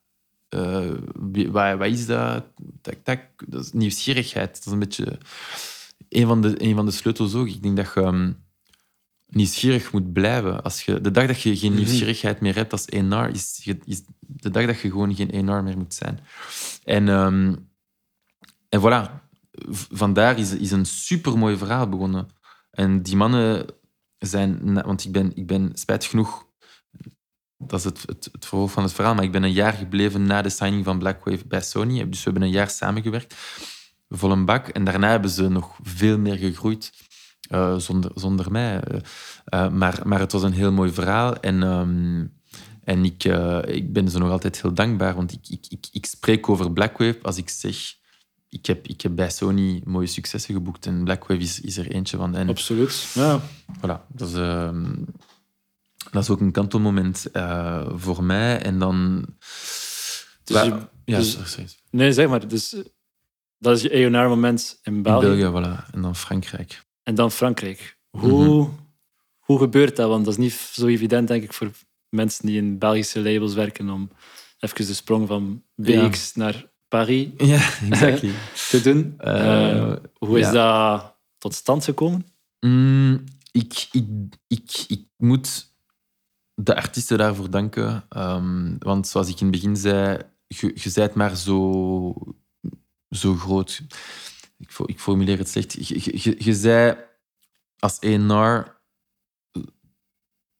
[0.54, 0.90] eh,
[1.32, 2.44] wie- wat, wat is dat?
[2.82, 3.20] Tak, tak.
[3.46, 4.54] Dat is nieuwsgierigheid.
[4.54, 5.18] Dat is een beetje
[6.08, 7.48] een van de, een van de sleutels ook.
[7.48, 8.32] Ik denk dat je ehm,
[9.26, 10.62] nieuwsgierig moet blijven.
[10.62, 11.80] Als je, de dag dat je geen Mhm.
[11.80, 15.76] nieuwsgierigheid meer hebt als ENR, is, is de dag dat je gewoon geen ENR meer
[15.78, 16.18] moet zijn.
[16.84, 17.54] En, ehm,
[18.68, 19.22] en voilà,
[19.90, 22.28] vandaar is, is een supermooi verhaal begonnen.
[22.70, 23.66] En die mannen
[24.18, 24.74] zijn...
[24.82, 26.46] Want ik ben, ik ben spijtig genoeg...
[27.66, 29.14] Dat is het, het, het vervolg van het verhaal.
[29.14, 32.08] Maar ik ben een jaar gebleven na de signing van Blackwave bij Sony.
[32.08, 33.34] Dus we hebben een jaar samengewerkt.
[34.08, 34.68] Vol een bak.
[34.68, 36.92] En daarna hebben ze nog veel meer gegroeid.
[37.48, 38.80] eh, zonder, zonder mij.
[38.80, 39.00] Eh,
[39.44, 41.36] eh, maar, maar het was een heel mooi verhaal.
[41.40, 42.26] En, ehm,
[42.84, 43.24] en ik,
[43.66, 45.14] ik ben ze nog altijd heel dankbaar.
[45.14, 47.94] Want ik, ik, ik, ik spreek over Blackwave als ik zeg
[48.54, 52.16] ik heb, ik heb bij Sony mooie successen geboekt en Blackwave is, is er eentje
[52.16, 52.34] van.
[52.34, 53.06] En Absoluut.
[53.14, 53.40] Ja.
[53.78, 54.94] voilà, dat is, ehm,
[56.14, 58.62] dat is ook een kantelmoment eh, voor mij.
[58.62, 59.24] En dan...
[60.44, 61.68] Dus Ja, je- ja, dus- sorry, sorry.
[61.90, 62.48] Nee, zeg maar.
[62.48, 62.74] Dus
[63.58, 65.26] Dat is je EONR-moment in In België.
[65.26, 65.90] België, voilà.
[65.92, 66.84] En dan Frankrijk.
[67.02, 67.98] En dan Frankrijk.
[68.10, 68.70] Hoe, Mhm.
[69.38, 70.08] hoe gebeurt dat?
[70.08, 71.70] Want dat is niet zo evident, denk ik, voor
[72.08, 74.10] mensen die in Belgische labels werken om
[74.58, 78.30] even de sprong van BX naar Paris Ja, exactly.
[78.70, 79.14] te doen.
[79.18, 80.52] Eh, Eh, hoe is ja.
[80.92, 82.26] dat tot stand gekomen?
[82.60, 84.06] Mm, ik, ik,
[84.46, 85.73] ik, ik moet
[86.54, 88.04] de artiesten daarvoor danken.
[88.08, 92.14] ehm, want zoals ik in het begin zei, je, je bent maar zo,
[93.10, 93.82] zo groot.
[94.58, 95.72] Ik, ik formuleer het slecht.
[95.72, 96.96] Je, je, je, je zei
[97.78, 98.82] als ENR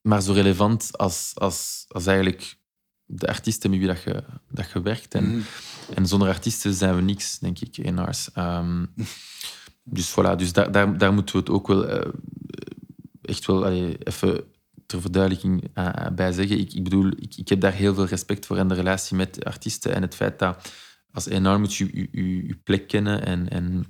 [0.01, 2.57] maar zo relevant als, als, als eigenlijk
[3.05, 5.13] de artiesten met wie dat je, dat je werkt.
[5.13, 5.45] En,
[5.93, 8.31] en zonder artiesten zijn we niks, denk ik, ENR's.
[8.31, 8.85] Ehm,
[9.83, 12.11] dus voilà, dus daar, daar, daar moeten we het ook wel eh,
[13.21, 14.43] echt wel allee, even
[14.85, 16.59] ter verduidelijking eh, bij zeggen.
[16.59, 19.45] Ik, ik bedoel, ik, ik heb daar heel veel respect voor en de relatie met
[19.45, 20.71] artiesten en het feit dat
[21.11, 23.85] als ENR moet je je, je, je plek kennen en, en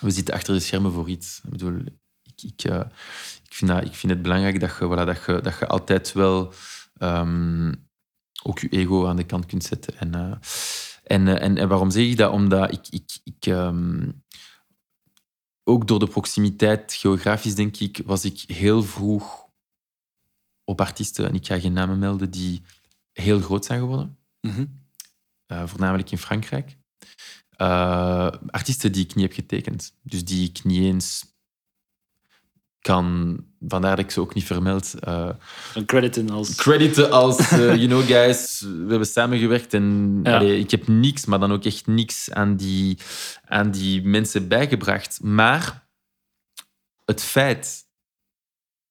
[0.00, 1.40] we zitten achter de schermen voor iets.
[1.44, 1.80] Ik bedoel,
[2.22, 2.80] ik, ik, eh,
[3.44, 6.52] ik, vind, ik vind het belangrijk dat je, voilà, dat je, dat je altijd wel
[6.98, 7.72] ehm,
[8.42, 9.98] ook je ego aan de kant kunt zetten.
[9.98, 10.14] En,
[11.04, 12.32] en, eh, en, en waarom zeg ik dat?
[12.32, 14.10] Omdat ik, ik, ik ehm,
[15.64, 19.41] ook door de proximiteit, geografisch denk ik, was ik heel vroeg
[20.64, 22.62] op artiesten, en ik ga geen namen melden, die
[23.12, 24.18] heel groot zijn geworden.
[24.40, 24.64] Mhm.
[25.46, 26.76] Eh, voornamelijk in Frankrijk.
[27.50, 29.94] Eh, artiesten die ik niet heb getekend.
[30.02, 31.24] Dus die ik niet eens
[32.80, 33.38] kan...
[33.60, 34.94] Vandaar dat ik ze ook niet vermeld.
[35.00, 36.54] Een crediten als...
[36.54, 37.48] crediten als,
[37.80, 40.36] you know guys, we hebben samengewerkt en Ja.
[40.36, 42.98] allee, ik heb niks, maar dan ook echt niks aan die,
[43.44, 45.22] aan die mensen bijgebracht.
[45.22, 45.88] Maar
[47.04, 47.86] het feit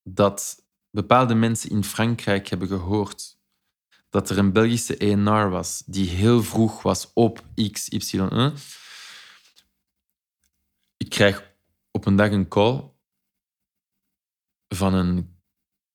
[0.04, 0.61] dat
[0.92, 3.40] bepaalde mensen in Frankrijk hebben gehoord
[4.10, 8.54] dat er een Belgische ENR was die heel vroeg was op XY1.
[10.98, 11.54] Ik krijg
[11.92, 12.92] op een dag een call
[14.68, 15.40] van een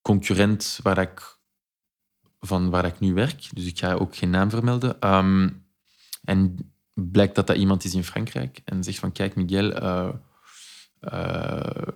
[0.02, 1.38] concurrent waar ik,
[2.40, 3.48] van waar ik nu werk.
[3.52, 5.00] Dus ik ga ook geen naam vermelden.
[5.00, 5.48] Ehm,
[6.24, 8.60] en blijkt dat dat iemand is in Frankrijk.
[8.64, 10.08] En zegt van, kijk Miguel, eh,
[11.00, 11.92] eh,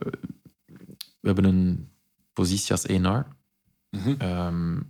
[1.20, 1.89] we hebben een
[2.33, 3.27] positie als ENR.
[3.90, 4.14] Mhm.
[4.19, 4.81] Ehm,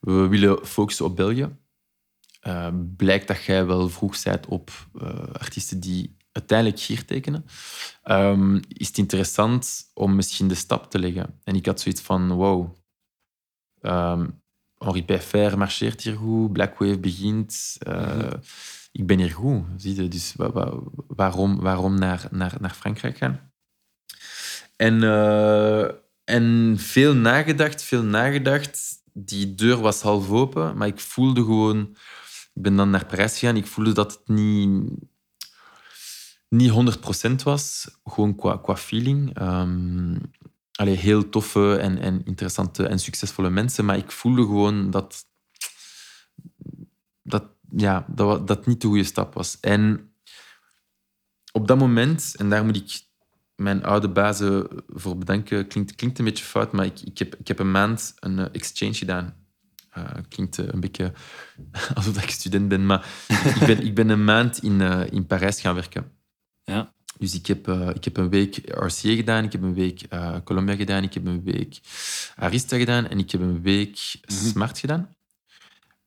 [0.00, 1.56] we willen focussen op België.
[2.40, 7.46] Eh, blijkt dat jij wel vroeg bent op eh, artiesten die uiteindelijk hier tekenen.
[8.02, 11.40] Ehm, is het interessant om misschien de stap te leggen?
[11.44, 12.74] En ik had zoiets van, wow,
[13.80, 14.28] ehm,
[14.78, 17.76] Henri Peffer marcheert hier goed, Black Wave begint.
[17.78, 18.32] eh,
[18.92, 20.08] Ik ben hier goed, zie je?
[20.08, 23.52] Dus wa- wa- waarom, waarom naar, naar, naar Frankrijk gaan?
[24.76, 25.02] En,
[26.24, 29.02] en veel nagedacht, veel nagedacht.
[29.12, 31.96] Die deur was half open, maar ik voelde gewoon...
[32.54, 33.56] Ik ben dan naar Parijs gegaan.
[33.56, 34.90] Ik voelde dat het niet,
[36.48, 36.96] niet
[37.30, 37.90] 100% was.
[38.04, 39.38] Gewoon qua, qua feeling.
[39.38, 40.16] Ehm
[40.74, 43.84] allee, heel toffe en, en interessante en succesvolle mensen.
[43.84, 45.26] Maar ik voelde gewoon dat...
[47.22, 47.44] Dat,
[47.76, 49.60] ja, dat, dat niet de goede stap was.
[49.60, 50.12] En
[51.52, 53.00] op dat moment, en daar moet ik
[53.56, 55.66] mijn oude bazen voor bedanken.
[55.66, 58.46] Klinkt, klinkt een beetje fout, maar ik, ik, heb, ik heb een maand een eh,
[58.52, 59.34] exchange gedaan.
[59.90, 61.12] Eh, klinkt eh, een beetje
[61.94, 65.60] alsof ik student ben, maar ik ben, ik ben een maand in, eh, in Parijs
[65.60, 66.12] gaan werken.
[66.62, 66.94] Ja.
[67.18, 70.36] Dus ik heb, eh, ik heb een week RCA gedaan, ik heb een week eh,
[70.44, 71.80] Columbia gedaan, ik heb een week
[72.36, 75.14] Arista gedaan en ik heb een week Smart gedaan.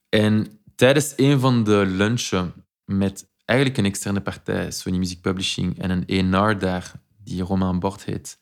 [0.09, 2.53] En tijdens een van de lunchen
[2.85, 6.91] met eigenlijk een externe partij, Sony Music Publishing, en een ENR daar,
[7.27, 8.39] die Romain Bord heet,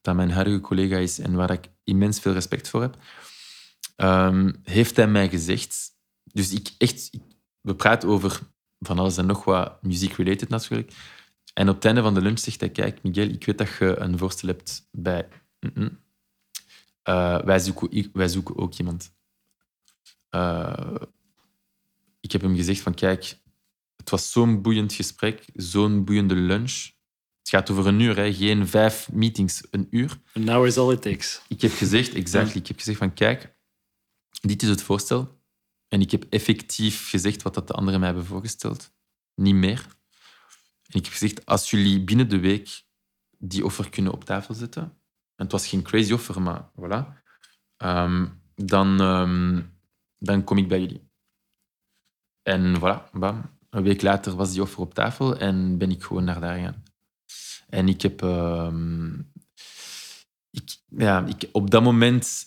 [0.00, 2.96] dat mijn huidige collega is en waar ik immens veel respect voor heb,
[3.96, 5.94] ehm, heeft hij mij gezegd...
[6.32, 7.10] Dus ik echt...
[7.60, 8.40] we praten over
[8.78, 10.92] van alles en nog wat muziek-related natuurlijk.
[11.54, 13.96] En op het einde van de lunch zegt hij, kijk Miguel, ik weet dat je
[13.98, 15.28] een voorstel hebt bij...
[17.02, 19.14] Eh, wij, zoeken, wij zoeken ook iemand.
[20.28, 20.94] Eh,
[22.20, 23.38] ik heb hem gezegd van, kijk,
[23.96, 26.90] het was zo'n boeiend gesprek, zo'n boeiende lunch.
[27.46, 30.18] Het gaat over een uur, hè, geen vijf meetings, een uur.
[30.34, 31.42] An hour is all it takes.
[31.48, 33.54] Ik heb gezegd, exact, ik heb gezegd van, kijk,
[34.40, 35.40] dit is het voorstel.
[35.88, 38.94] En ik heb effectief gezegd wat dat de anderen mij hebben voorgesteld.
[39.34, 39.86] Niet meer.
[40.82, 42.82] En ik heb gezegd, als jullie binnen de week
[43.38, 47.22] die offer kunnen op tafel zetten, en het was geen crazy offer, maar voilà,
[47.76, 49.62] ehm, dan, ehm,
[50.18, 51.10] dan kom ik bij jullie.
[52.42, 53.58] En voilà, bam.
[53.70, 56.84] Een week later was die offer op tafel en ben ik gewoon naar daar gegaan.
[57.68, 58.22] En ik heb...
[58.22, 59.14] ehm,
[60.50, 62.44] ik, ja, ik, op dat moment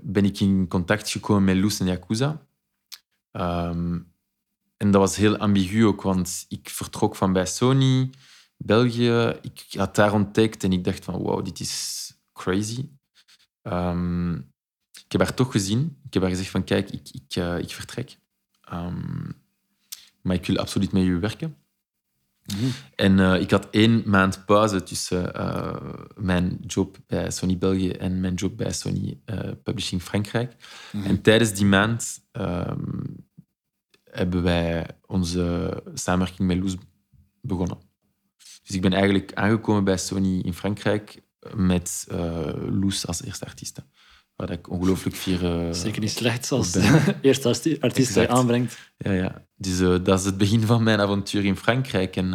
[0.00, 2.46] ben ik in contact gekomen met Loes en Yakuza.
[3.30, 3.98] Ehm,
[4.76, 8.10] en dat was heel ambigu ook, want ik vertrok van bij Sony,
[8.56, 9.38] België.
[9.42, 12.88] Ik had daar ontdekt en ik dacht van, wow, dit is crazy.
[13.62, 14.34] Ehm,
[15.04, 16.00] ik heb haar toch gezien.
[16.04, 18.18] Ik heb haar gezegd van, kijk, ik, ik, eh, ik vertrek.
[20.22, 21.56] Maar ik wil absoluut met jullie werken.
[22.94, 25.76] En eh, ik had één maand pauze tussen eh,
[26.16, 30.56] mijn job bij Sony België en mijn job bij Sony eh, Publishing Frankrijk.
[31.04, 33.04] En tijdens die maand ehm,
[34.10, 36.76] hebben wij onze samenwerking met Loes
[37.40, 37.78] begonnen.
[38.62, 41.22] Dus ik ben eigenlijk aangekomen bij Sony in Frankrijk
[41.54, 42.06] met
[42.68, 43.82] Loes als eerste artiest.
[44.36, 45.44] Waar ik ongelooflijk fier...
[45.44, 48.78] eh, Zeker niet slecht als de eerste arti- artiest die je aanbrengt.
[48.96, 49.46] Ja, ja.
[49.56, 52.16] Dus eh, dat is het begin van mijn avontuur in Frankrijk.
[52.16, 52.32] En,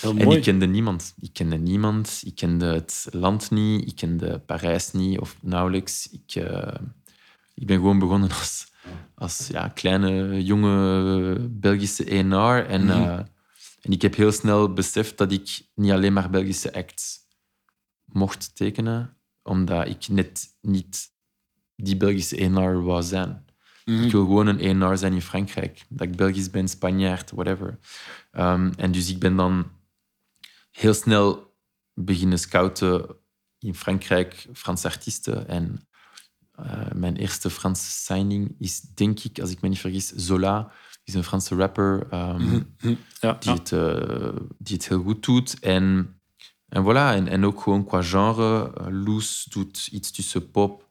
[0.00, 0.36] Heel En mooi.
[0.36, 1.14] ik kende niemand.
[1.20, 2.22] Ik kende niemand.
[2.24, 3.86] Ik kende het land niet.
[3.88, 6.08] Ik kende Parijs niet, of nauwelijks.
[6.10, 6.74] Ik, eh,
[7.54, 8.66] ik ben gewoon begonnen als,
[9.14, 12.66] als ja, kleine, jonge Belgische ENR.
[12.66, 12.90] En, Mhm.
[12.90, 13.18] eh,
[13.80, 17.18] en ik heb heel snel beseft dat ik niet alleen maar Belgische acts
[18.04, 21.10] mocht tekenen, omdat ik net niet
[21.76, 23.44] die Belgische ENR wou zijn.
[23.84, 24.02] Mhm.
[24.04, 25.84] Ik wil gewoon een ENR zijn in Frankrijk.
[25.88, 27.78] Dat ik Belgisch ben, Spanjaard, whatever.
[28.30, 29.70] Ehm, en dus ik ben dan
[30.70, 31.54] heel snel
[31.94, 33.16] beginnen scouten
[33.58, 35.48] in Frankrijk, Franse artiesten.
[35.48, 35.88] En
[36.52, 40.62] eh, mijn eerste Franse signing is, denk ik, als ik me niet vergis, Zola.
[40.62, 42.94] Die is een Franse rapper ehm, Mhm.
[43.20, 43.56] Ja, die, ja.
[43.56, 45.60] het, eh, die het heel goed doet.
[45.60, 46.16] En,
[46.72, 48.72] en voilà, en, en ook gewoon qua genre.
[48.76, 50.88] eh, Loes doet iets tussen pop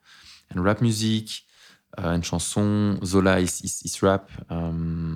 [0.48, 1.44] en rapmuziek.
[1.90, 2.98] eh en chanson.
[3.02, 4.30] Zola is, is, is rap.
[4.48, 5.16] Ehm,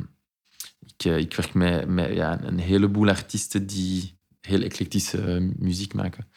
[0.79, 6.31] ik, eh, ik werk met, met ja, een heleboel artiesten die heel eclectische muziek maken.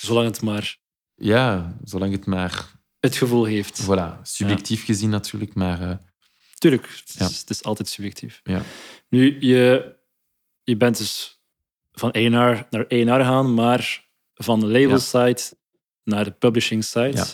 [0.00, 0.76] Zolang het maar
[1.14, 2.72] Ja, zolang het maar...
[3.00, 3.82] het gevoel heeft.
[3.82, 6.00] Voilà, subjectief gezien natuurlijk, maar...
[6.58, 7.24] Tuurlijk, het is, Ja.
[7.26, 8.40] het is altijd subjectief.
[8.42, 8.62] Ja.
[9.08, 9.94] Nu, je,
[10.62, 11.33] je bent dus
[11.94, 15.40] van ENR naar ENR gegaan, maar van de label side
[16.04, 17.12] naar de publishing side.
[17.16, 17.26] Ja.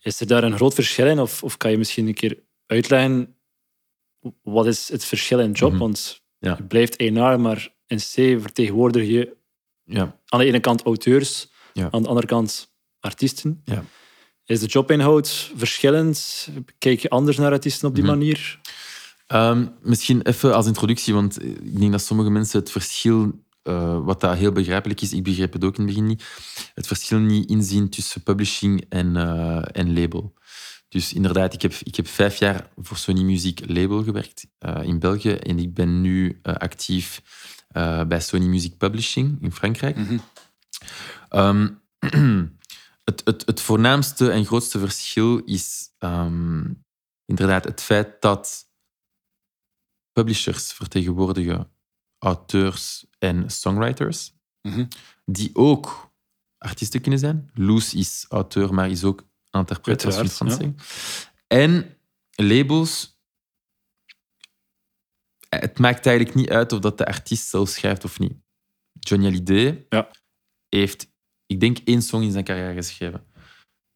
[0.00, 1.18] Is er daar een groot verschil in?
[1.18, 3.36] Of, of kan je misschien een keer uitleggen
[4.42, 5.70] wat is het verschil in job?
[5.70, 5.80] Mhm.
[5.80, 6.54] Want Ja.
[6.56, 9.36] je blijft ENR, maar in C vertegenwoordig je
[9.84, 11.50] ja, aan de ene kant auteurs,
[11.90, 13.60] aan de andere kant artiesten.
[13.64, 13.84] Ja.
[14.44, 16.48] Is de jobinhoud verschillend?
[16.78, 18.12] Kijk je anders naar artiesten op die Mhm.
[18.12, 18.60] manier?
[19.26, 24.20] Ehm, misschien even als introductie, want ik denk dat sommige mensen het verschil, eh, wat
[24.20, 26.24] dat heel begrijpelijk is, ik begreep het ook in het begin niet,
[26.74, 30.34] het verschil niet inzien tussen publishing en, eh, en label.
[30.94, 34.98] Dus inderdaad, ik heb, ik heb vijf jaar voor Sony Music Label gewerkt eh, in
[34.98, 37.22] België en ik ben nu eh, actief
[37.68, 39.96] eh, bij Sony Music Publishing in Frankrijk.
[39.96, 40.18] Mhm.
[41.28, 41.68] Ehm,
[43.08, 46.64] het, het, het voornaamste en grootste verschil is ehm,
[47.24, 48.66] inderdaad het feit dat
[50.14, 51.70] publishers vertegenwoordigen
[52.18, 54.86] auteurs en songwriters, Mhm.
[55.24, 56.12] die ook
[56.58, 57.50] artiesten kunnen zijn.
[57.54, 60.58] Loes is auteur, maar is ook interpreet, als je het Frans.
[61.46, 61.98] En
[62.30, 63.18] labels,
[65.48, 68.32] het maakt eigenlijk niet uit of dat de artiest zelf schrijft of niet.
[68.92, 70.10] Johnny Hallyday Ja.
[70.68, 71.12] heeft,
[71.46, 73.26] ik denk, één song in zijn carrière geschreven.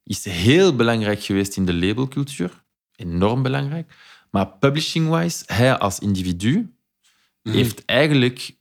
[0.03, 2.65] Is heel belangrijk geweest in de labelcultuur.
[2.97, 3.95] Enorm belangrijk.
[4.31, 6.73] Maar publishing-wise, hij als individu
[7.43, 7.57] Mhm.
[7.57, 8.57] heeft eigenlijk...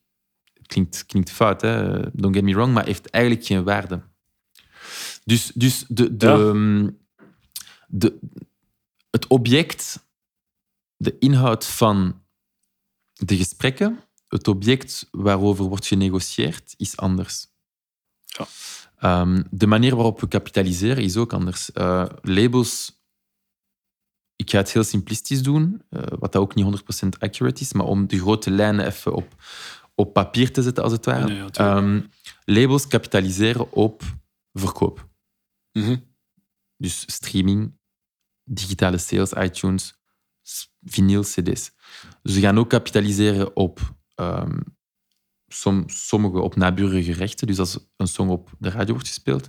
[0.65, 1.99] Klinkt, klinkt fout, hè?
[2.13, 4.01] don't get me wrong, maar heeft eigenlijk geen waarde.
[5.23, 7.23] Dus, dus de, de, Ja.
[7.87, 8.19] de,
[9.09, 10.05] het object,
[10.97, 12.21] de inhoud van
[13.13, 17.47] de gesprekken, het object waarover wordt genegocieerd, is anders.
[18.25, 18.47] Ja.
[18.97, 21.71] Ehm, de manier waarop we kapitaliseren is ook anders.
[21.71, 22.96] Eh, labels,
[24.37, 27.85] ik ga het heel simplistisch doen, eh, wat dat ook niet 100% accurate is, maar
[27.85, 29.35] om de grote lijnen even op,
[29.95, 31.25] op papier te zetten, als het ware.
[31.27, 31.77] Nee, ja, tuurlijk.
[31.77, 32.01] Ehm,
[32.45, 34.03] labels kapitaliseren op
[34.53, 35.07] verkoop.
[35.71, 35.95] Mhm.
[36.77, 37.77] Dus streaming,
[38.43, 39.99] digitale sales, iTunes,
[40.81, 41.71] vinyl, cd's.
[42.21, 44.59] Dus ze gaan ook kapitaliseren op ehm,
[45.47, 47.47] som, sommige op naburige rechten.
[47.47, 49.47] Dus als een song op de radio wordt gespeeld,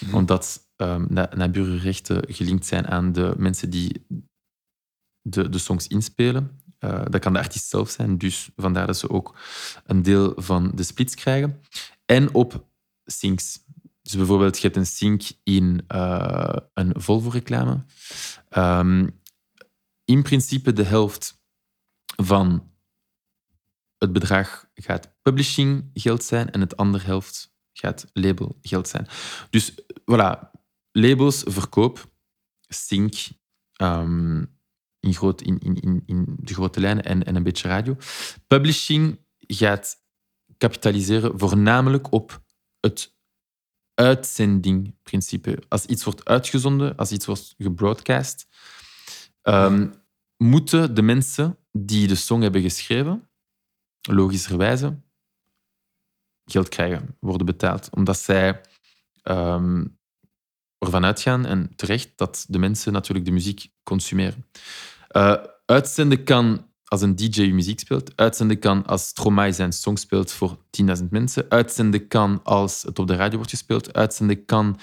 [0.00, 0.14] Mhm.
[0.14, 4.06] omdat ehm, na, naburige rechten gelinkt zijn aan de mensen die
[5.30, 6.60] de, de songs inspelen.
[6.78, 9.38] Eh, dat kan de artiest zelf zijn, dus vandaar dat ze ook
[9.84, 11.60] een deel van de splits krijgen.
[12.04, 12.66] En op
[13.04, 13.58] syncs.
[14.02, 17.84] Dus bijvoorbeeld, je hebt een sync in eh, een Volvo-reclame.
[18.48, 19.08] Ehm,
[20.04, 21.42] in principe de helft
[22.16, 22.72] van
[23.98, 29.06] het bedrag gaat publishing geld zijn en het andere helft gaat label geld zijn.
[29.50, 30.50] Dus voilà,
[30.92, 32.10] labels, verkoop,
[32.68, 33.14] sync,
[33.72, 34.44] ehm,
[35.08, 37.96] in, groot, in, in, in, de grote lijnen en, en een beetje radio.
[38.46, 39.96] Publishing gaat
[40.58, 42.42] kapitaliseren voornamelijk op
[42.80, 43.16] het
[43.94, 45.62] uitzendingprincipe.
[45.68, 48.46] Als iets wordt uitgezonden, als iets wordt gebroadcast,
[49.42, 49.88] ehm,
[50.36, 53.28] moeten de mensen die de song hebben geschreven,
[54.00, 55.00] logischerwijze,
[56.44, 57.88] geld krijgen, worden betaald.
[57.90, 58.60] Omdat zij
[59.22, 59.84] ehm,
[60.78, 64.46] ervan uitgaan, en terecht, dat de mensen natuurlijk de muziek consumeren.
[65.16, 65.34] Uh,
[65.66, 68.16] uitzenden kan als een DJ muziek speelt.
[68.16, 70.58] Uitzenden kan als Stromae zijn song speelt voor
[71.00, 71.46] 10.000 mensen.
[71.48, 73.92] Uitzenden kan als het op de radio wordt gespeeld.
[73.92, 74.78] Uitzenden kan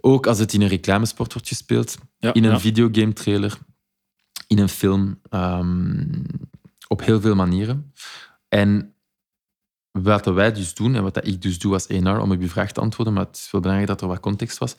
[0.00, 1.98] ook als het in een reclamesport wordt gespeeld.
[2.18, 2.60] Ja, in een ja.
[2.60, 3.58] videogame trailer.
[4.46, 5.20] In een film.
[5.30, 6.22] ehm,
[6.88, 7.92] op heel veel manieren.
[8.48, 8.94] En
[9.90, 12.72] wat wij dus doen, en wat ik dus doe als ENR, om op je vraag
[12.72, 14.76] te antwoorden, maar het is wel belangrijk dat er wat context was.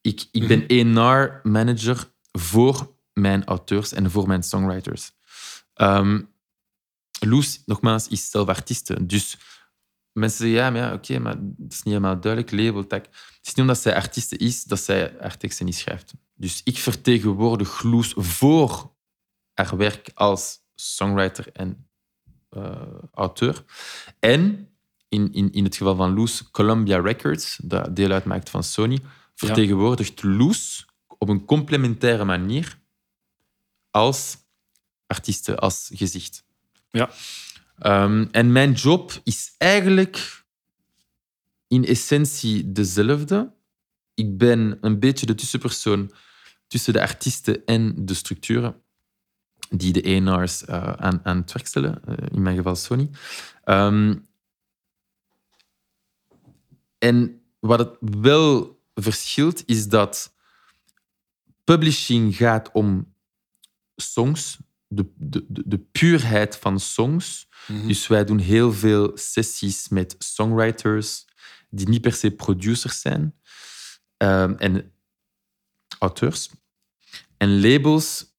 [0.00, 5.12] Ik, ik ben ENR-manager voor mijn auteurs en voor mijn songwriters.
[7.20, 9.06] Loes, nogmaals, is zelf artieste.
[9.06, 9.38] Dus
[10.12, 13.00] mensen zeggen, ja, maar ja, oké, maar dat is niet helemaal duidelijk, label, tag.
[13.00, 16.14] Het is niet omdat zij artieste is, dat zij haar teksten niet schrijft.
[16.34, 18.94] Dus ik vertegenwoordig Loes voor
[19.54, 21.88] haar werk als songwriter en
[22.48, 22.80] eh,
[23.12, 23.64] auteur.
[24.18, 24.68] En
[25.08, 28.98] in, in, in het geval van Loes, Columbia Records, dat deel uitmaakt van Sony,
[29.34, 30.86] vertegenwoordigt Loes
[31.18, 32.78] op een complementaire manier
[33.90, 34.36] als
[35.06, 36.44] artieste, als gezicht.
[36.90, 37.10] Ja.
[37.78, 40.44] Ehm, en mijn job is eigenlijk
[41.68, 43.52] in essentie dezelfde.
[44.14, 46.12] Ik ben een beetje de tussenpersoon
[46.66, 48.82] tussen de artiesten en de structuren
[49.70, 53.10] die de A&R's eh, aan, aan het werk stellen, eh, in mijn geval Sony.
[53.64, 54.14] Ehm,
[56.98, 60.34] en wat het wel verschilt, is dat
[61.64, 63.14] publishing gaat om
[64.02, 67.48] songs, de, de, de, puurheid van songs.
[67.86, 71.26] Dus wij doen heel veel sessies met songwriters
[71.70, 73.34] die niet per se producers zijn
[74.16, 74.92] ehm, en
[75.98, 76.50] auteurs.
[77.36, 78.36] En labels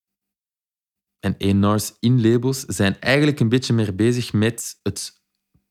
[1.20, 5.22] en A&R's in labels zijn eigenlijk een beetje meer bezig met het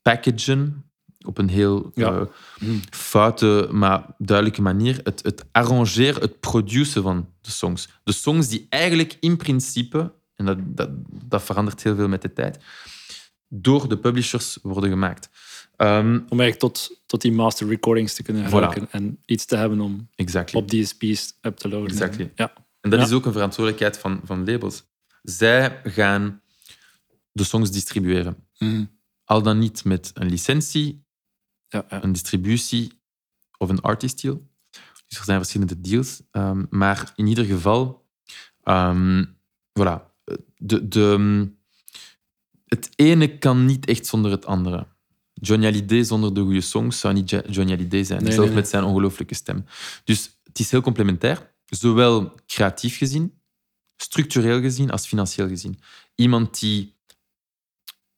[0.02, 0.87] packagen
[1.26, 2.26] op een heel Ja.
[2.60, 5.00] eh, foute, maar duidelijke manier.
[5.02, 7.88] Het, het arrangeren, het produceren van de songs.
[8.04, 10.90] De songs die eigenlijk in principe, en dat, dat,
[11.24, 12.58] dat verandert heel veel met de tijd,
[13.48, 15.28] door de publishers worden gemaakt.
[15.76, 19.80] Ehm, Om eigenlijk tot, tot die master recordings te kunnen gebruiken en iets te hebben
[19.80, 20.60] om exactly.
[20.60, 21.90] op DSP's up te loaden.
[21.90, 22.32] Exactly.
[22.34, 22.52] Ja.
[22.80, 23.04] En dat Ja.
[23.06, 24.84] is ook een verantwoordelijkheid van, van labels.
[25.22, 26.40] Zij gaan
[27.32, 28.36] de songs distribueren.
[28.58, 28.84] Mhm.
[29.24, 31.04] Al dan niet met een licentie,
[31.68, 32.02] Ja, ja.
[32.04, 32.92] een distributie
[33.58, 34.46] of een artist deal.
[35.08, 36.20] Dus er zijn verschillende deals.
[36.30, 38.06] ehm, maar in ieder geval,
[38.62, 39.24] ehm,
[39.80, 40.06] voilà.
[40.56, 41.48] De, de,
[42.66, 44.86] het ene kan niet echt zonder het andere.
[45.34, 48.22] Johnny Hallyday zonder de goede songs zou niet Jo- Johnny Hallyday zijn.
[48.24, 48.50] Nee, nee.
[48.50, 49.64] met zijn ongelooflijke stem.
[50.04, 51.52] Dus het is heel complementair.
[51.66, 53.40] Zowel creatief gezien,
[53.96, 55.78] structureel gezien, als financieel gezien.
[56.14, 56.96] Iemand die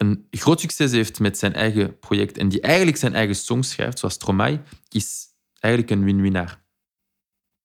[0.01, 3.98] een groot succes heeft met zijn eigen project en die eigenlijk zijn eigen songs schrijft,
[3.98, 5.26] zoals Stromae, is
[5.59, 6.62] eigenlijk een win-winnaar.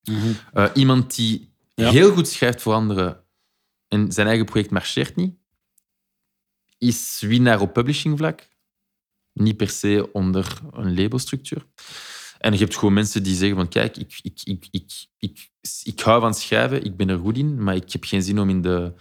[0.03, 0.31] Mhm.
[0.53, 1.91] Eh, iemand die Ja.
[1.91, 3.23] heel goed schrijft voor anderen
[3.87, 5.35] en zijn eigen project marcheert niet,
[6.77, 8.47] is winnaar op publishing vlak.
[9.33, 11.65] Niet per se onder een labelstructuur.
[12.39, 15.49] En je hebt gewoon mensen die zeggen van kijk, ik, ik, ik, ik, ik,
[15.83, 18.49] ik hou van schrijven, ik ben er goed in, maar ik heb geen zin om
[18.49, 18.93] in, de,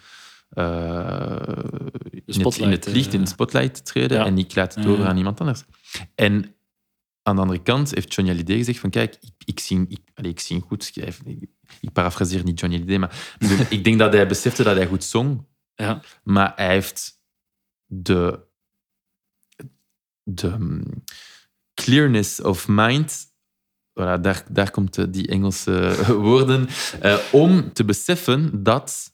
[0.55, 4.27] in, het, in het licht, in de eh, spotlight te treden ja.
[4.27, 5.63] en ik laat het over aan iemand anders.
[6.15, 6.55] En
[7.23, 10.31] aan de andere kant heeft Johnny Hallyday gezegd van kijk, ik, ik, zing, ik, allee,
[10.31, 10.93] ik zing goed.
[10.95, 11.51] Ik, ik,
[11.81, 13.37] ik parafraseer niet Johnny Hallyday, maar
[13.77, 15.47] ik denk dat hij besefte dat hij goed zong.
[15.75, 16.01] Ja.
[16.23, 17.21] Maar hij heeft
[17.87, 18.41] de,
[20.23, 21.05] de mm,
[21.75, 23.27] clearness of mind,
[23.91, 25.95] voilà, daar, daar komt eh, die Engelse
[26.29, 26.69] woorden,
[27.01, 29.14] eh, om te beseffen dat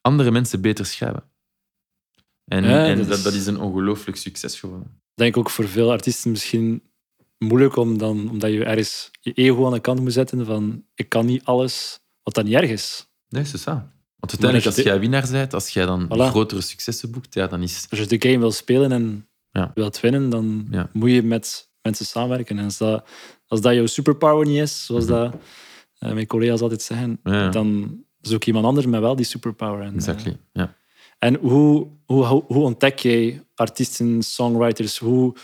[0.00, 1.22] andere mensen beter schrijven.
[2.44, 4.86] En, Ja, en dat dat, is- dat is een ongelooflijk succes geworden.
[5.14, 6.82] Ik denk ook voor veel artiesten misschien
[7.38, 11.08] moeilijk om dan, omdat je ergens je ego aan de kant moet zetten van ik
[11.08, 13.08] kan niet alles, wat dan niet erg is.
[13.28, 13.64] Nee, is ça.
[14.16, 16.30] Want uiteindelijk, als jij winnaar bent, als jij dan Voilà.
[16.30, 17.86] grotere successen boekt, ja, dan is...
[17.90, 19.70] Als je de game wil spelen en Ja.
[19.74, 20.88] wilt winnen, dan Ja.
[20.92, 22.58] moet je met mensen samenwerken.
[22.58, 23.08] En als dat,
[23.46, 25.12] als dat jouw superpower niet is, zoals Mhm.
[25.12, 25.34] dat
[25.98, 27.50] eh, mijn collega's altijd zeggen, Ja,
[28.20, 29.80] zoek iemand anders met wel die superpower.
[29.80, 30.74] En, eh, Exactly, ja.
[31.18, 34.98] En hoe, hoe, hoe, ontdek jij artiesten, songwriters?
[34.98, 35.34] Hoe,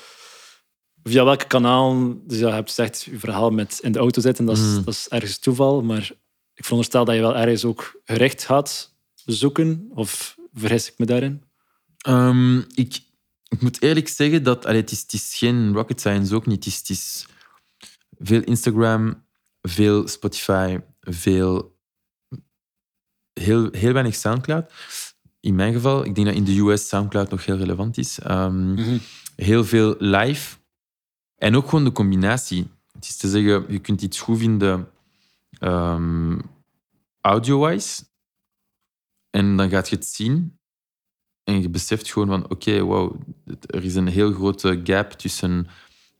[1.02, 2.14] via welke kanaal?
[2.26, 4.84] Dus ja, je hebt gezegd, je verhaal met in de auto zitten, dat is, Mm.
[4.84, 5.82] dat is ergens toeval.
[5.82, 6.10] Maar
[6.54, 8.94] ik veronderstel dat je wel ergens ook gerecht had
[9.26, 9.90] zoeken?
[9.94, 11.42] Of vergis ik me daarin?
[11.98, 13.00] Ehm, ik,
[13.48, 16.64] ik moet eerlijk zeggen dat allee, het, is, het is geen rocket science ook niet.
[16.64, 17.26] Het is, het is
[18.18, 19.24] veel Instagram,
[19.62, 21.75] veel Spotify, veel,
[23.40, 24.72] heel, heel weinig Soundcloud.
[25.40, 28.18] In mijn geval, ik denk dat in de US Soundcloud nog heel relevant is.
[28.18, 28.74] Ehm,
[29.36, 30.56] Heel veel live.
[31.36, 32.68] En ook gewoon de combinatie.
[32.92, 34.88] Het is te zeggen, je kunt iets goed vinden
[35.58, 36.38] ehm,
[37.20, 38.04] audio-wise.
[39.30, 40.58] En dan gaat je het zien.
[41.44, 43.20] En je beseft gewoon van, oké, wow,
[43.66, 45.66] er is een heel grote gap tussen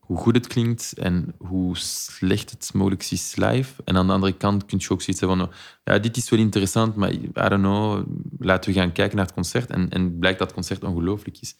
[0.06, 3.82] hoe goed het klinkt en hoe slecht het mogelijk is live.
[3.84, 5.52] En aan de andere kant kun je ook zoiets hebben van,
[5.84, 8.06] ja, dit is wel interessant, maar I don't know,
[8.38, 9.70] laten we gaan kijken naar het concert.
[9.70, 11.56] En, en blijkt dat het concert ongelooflijk is.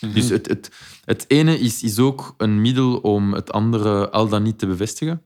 [0.00, 0.70] Dus het, het,
[1.04, 5.22] het ene is, is ook een middel om het andere al dan niet te bevestigen.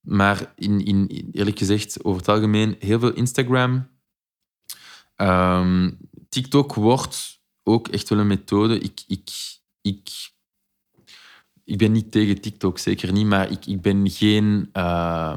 [0.00, 3.88] Maar in, in, eerlijk gezegd, over het algemeen, heel veel Instagram.
[5.16, 5.90] Ehm,
[6.28, 8.78] TikTok wordt ook echt wel een methode.
[8.78, 9.30] Ik, ik,
[9.80, 10.32] ik,
[11.74, 13.26] ik ben niet tegen TikTok, zeker niet.
[13.26, 15.36] Maar ik, ik ben geen eh,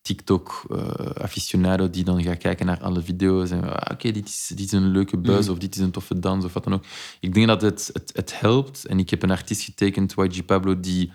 [0.00, 3.50] TikTok-aficionado die dan gaat kijken naar alle video's.
[3.50, 5.50] En ah, oké, dit, is, dit is een leuke buzz Mhm.
[5.50, 6.84] of dit is een toffe dans of wat dan ook.
[7.20, 8.86] Ik denk dat het, het, het helpt.
[8.86, 11.12] En ik heb een artiest getekend, YG Pablo, die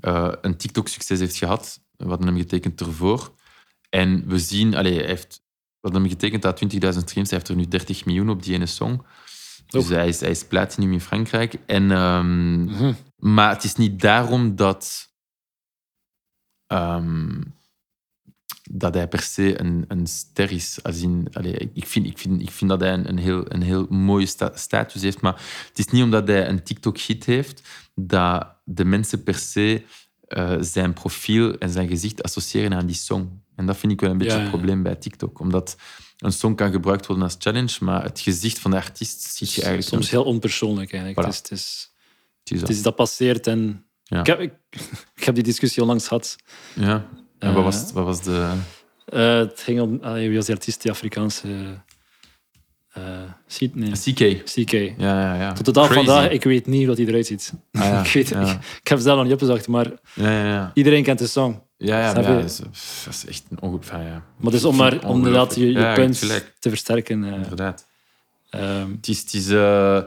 [0.00, 1.80] eh, een TikTok-succes heeft gehad.
[1.96, 3.34] We hadden hem getekend ervoor.
[3.90, 5.42] En we zien, allee, hij heeft,
[5.80, 7.30] we hadden hem getekend aan 20.000 streams.
[7.30, 9.02] Hij heeft er nu 30 miljoen op die ene song.
[9.66, 11.54] Dus hij is, hij is platinum in Frankrijk.
[11.66, 12.92] En, ehm, Mhm.
[13.16, 15.08] maar het is niet daarom dat,
[16.66, 17.40] ehm,
[18.70, 20.78] dat hij per se een, een ster is.
[20.82, 21.28] Als in,
[21.72, 24.56] ik, vind, ik, vind, ik vind dat hij een, een, heel, een heel mooie sta-
[24.56, 25.20] status heeft.
[25.20, 25.34] Maar
[25.68, 29.84] het is niet omdat hij een TikTok-hit heeft dat de mensen per se
[30.28, 33.42] eh, zijn profiel en zijn gezicht associëren aan die song.
[33.54, 34.48] En dat vind ik wel een beetje Ja, ja.
[34.48, 35.38] probleem bij TikTok.
[35.40, 35.76] Omdat
[36.16, 39.62] een song kan gebruikt worden als challenge, maar het gezicht van de artiest ziet je
[39.62, 41.22] eigenlijk Soms heel onpersoonlijk eigenlijk.
[41.26, 41.36] Voilà.
[41.36, 41.90] Het, is,
[42.42, 42.96] het, is, Het is het dat.
[42.96, 43.84] passeert en...
[44.02, 44.20] Ja.
[44.20, 44.52] Ik, heb, ik,
[45.16, 46.36] ik heb die discussie onlangs gehad.
[46.74, 47.06] Ja.
[47.38, 48.52] En Eh, wat was, wat was de...
[49.04, 49.98] Eh, het ging om...
[50.02, 51.48] allee, wie was die artiest, die Afrikaanse...
[52.88, 53.72] eh?
[53.72, 53.90] Nee.
[53.90, 54.44] CK.
[54.44, 54.72] CK.
[54.72, 55.52] Ja, ja, ja.
[55.52, 57.52] Tot de dag vandaag, ik weet niet wat hij eruit ziet.
[57.72, 58.00] Ah, ja.
[58.04, 58.40] ik, weet, ja.
[58.40, 60.70] ik, ik heb zelf nog niet opgezocht, maar Ja, ja, ja.
[60.74, 61.62] iedereen kent de song.
[61.78, 62.56] Ja, ja, ja, dat, is,
[63.04, 64.02] dat is echt een ongelooflijk.
[64.04, 66.18] Ja, Maar dus om, maar, om inderdaad je, je Ja, punt
[66.58, 67.24] te versterken.
[67.24, 67.86] eh, inderdaad.
[68.50, 70.02] ehm, Het is, het is, eh,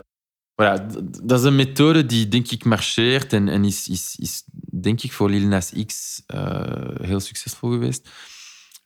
[0.62, 0.86] voilà,
[1.24, 4.44] dat is een methode die, denk ik, marcheert en, en is, is, is,
[4.82, 6.62] denk ik, voor Lil Nas X eh,
[7.02, 8.10] heel succesvol geweest.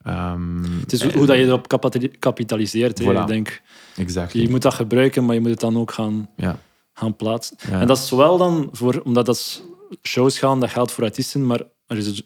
[0.03, 3.01] Ehm, het is hoe, hoe dat je erop kapitali- kapitaliseert.
[3.01, 3.05] Voilà.
[3.05, 3.61] Ik denk,
[3.95, 4.33] Exact.
[4.33, 6.59] je moet dat gebruiken, maar je moet het dan ook gaan, Ja.
[6.93, 7.57] gaan plaatsen.
[7.57, 9.63] En dat is zowel dan voor, omdat dat
[10.01, 11.61] shows gaan, dat geldt voor artiesten, maar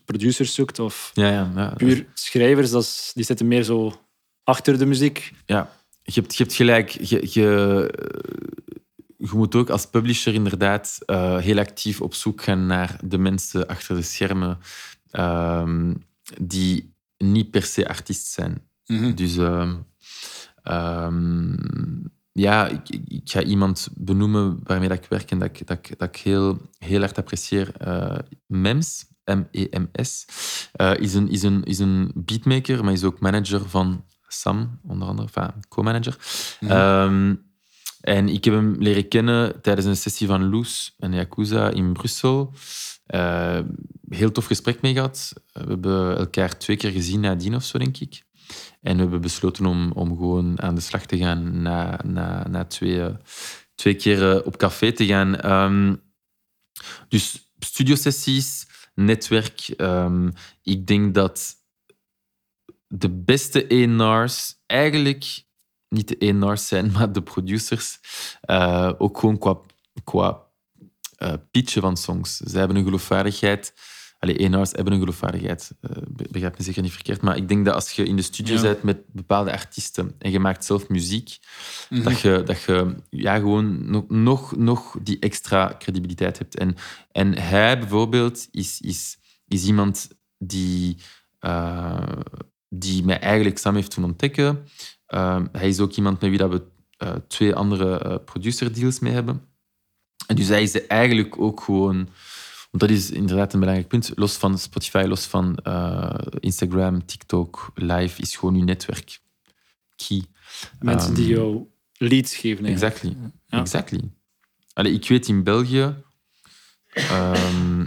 [0.06, 1.70] producers zoekt of Ja, ja, ja.
[1.70, 4.02] puur schrijvers, dat is, die zitten meer zo
[4.44, 5.34] achter de muziek.
[5.46, 5.72] Ja,
[6.04, 6.90] je hebt, je hebt gelijk.
[6.90, 7.90] Je, je,
[9.18, 13.68] je moet ook als publisher inderdaad eh, heel actief op zoek gaan naar de mensen
[13.68, 14.58] achter de schermen
[15.12, 15.94] ehm,
[16.42, 18.62] die niet per se artiest zijn.
[19.16, 19.76] Dus ehm,
[20.64, 21.56] ehm,
[22.32, 26.08] ja, ik, ga iemand benoemen waarmee dat ik werk en dat ik, dat ik, dat
[26.08, 27.72] ik heel, heel hard apprecieer.
[27.78, 29.06] Eh, Mems,
[29.36, 30.26] M-E-M-S,
[30.72, 35.08] eh, is, een, is, een, is een beatmaker, maar is ook manager van Sam, onder
[35.08, 36.18] andere, enfin, co-manager.
[36.60, 37.36] Ehm,
[38.02, 42.54] en ik heb hem leren kennen tijdens een sessie van Loes en Yakuza in Brussel.
[43.06, 43.60] Eh,
[44.10, 45.34] heel tof gesprek mee gehad.
[45.52, 48.24] We hebben elkaar twee keer gezien nadien of zo, denk ik.
[48.82, 52.66] En we hebben besloten om, om gewoon aan de slag te gaan na, na, na
[52.66, 53.16] twee, eh,
[53.76, 55.36] twee keer eh, op café te gaan.
[55.36, 55.96] Ehm,
[57.08, 58.68] dus studiosessies,
[58.98, 59.60] netwerk.
[59.68, 60.30] ehm,
[60.62, 61.56] ik denk dat
[62.88, 65.46] de beste A&R's eigenlijk
[65.90, 68.00] niet de A&R's zijn, maar de producers.
[68.42, 69.60] eh, ook gewoon qua,
[70.04, 70.46] qua
[71.18, 72.38] eh, pitchen van songs.
[72.38, 73.74] Zij hebben een geloofwaardigheid.
[74.20, 75.72] Allee, A&R's hebben een geloofwaardigheid.
[76.08, 77.22] be- begrijp me zeker niet verkeerd.
[77.22, 78.62] Maar ik denk dat als je in de studio Ja.
[78.62, 81.38] bent met bepaalde artiesten en je maakt zelf muziek,
[81.90, 82.04] Mhm.
[82.04, 86.58] dat je, dat je ja, gewoon nog, nog, nog die extra credibiliteit hebt.
[86.58, 86.76] En,
[87.12, 90.08] en hij bijvoorbeeld is, is, is iemand
[90.38, 90.98] die,
[91.40, 92.02] eh,
[92.70, 94.68] die mij eigenlijk Sam heeft toen ontdekken.
[95.06, 96.62] Eh, hij is ook iemand met wie dat we
[96.98, 99.42] eh, twee andere producer deals mee hebben.
[100.28, 102.10] En dus hij is eigenlijk ook gewoon...
[102.70, 104.12] Want dat is inderdaad een belangrijk punt.
[104.16, 109.20] Los van Spotify, los van eh, Instagram, TikTok, Live, is gewoon uw netwerk.
[109.96, 110.24] Key.
[110.80, 111.66] Mensen die Ehm, jou
[111.98, 112.66] leads geven.
[112.66, 112.94] eigenlijk.
[112.96, 113.32] Exactly.
[113.48, 113.60] Ja.
[113.60, 114.12] Exactly.
[114.74, 115.96] Allee, ik weet in België,
[116.94, 117.86] ehm,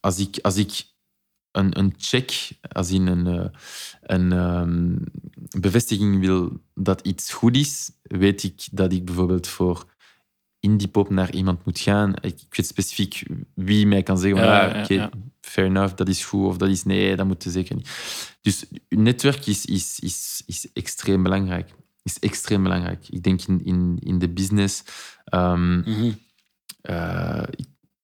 [0.00, 0.84] als, ik, als ik
[1.52, 3.48] een, een check, als in een, eh,
[4.02, 4.96] een ehm,
[5.60, 9.94] bevestiging wil dat iets goed is, weet ik dat ik bijvoorbeeld voor
[10.60, 12.14] indiepop naar iemand moet gaan.
[12.14, 13.22] Ik, ik weet specifiek
[13.54, 16.84] wie mij kan zeggen, Ja, ah, ja, fair enough, dat is goed, of dat is
[16.84, 17.88] nee, dat moet je zeker niet.
[18.40, 21.74] Dus netwerk is, is, is, is extreem belangrijk.
[22.02, 23.08] Is extreem belangrijk.
[23.08, 24.82] Ik denk in, in, in de business...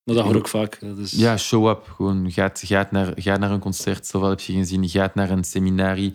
[0.04, 0.74] Maar dat hoor ik vaak.
[0.74, 1.10] Is...
[1.10, 1.88] ja, show up.
[1.96, 4.88] Gewoon gaat, gaat, naar, gaat naar een concert, zoveel heb je gezien.
[4.88, 6.12] Gaat naar een seminarie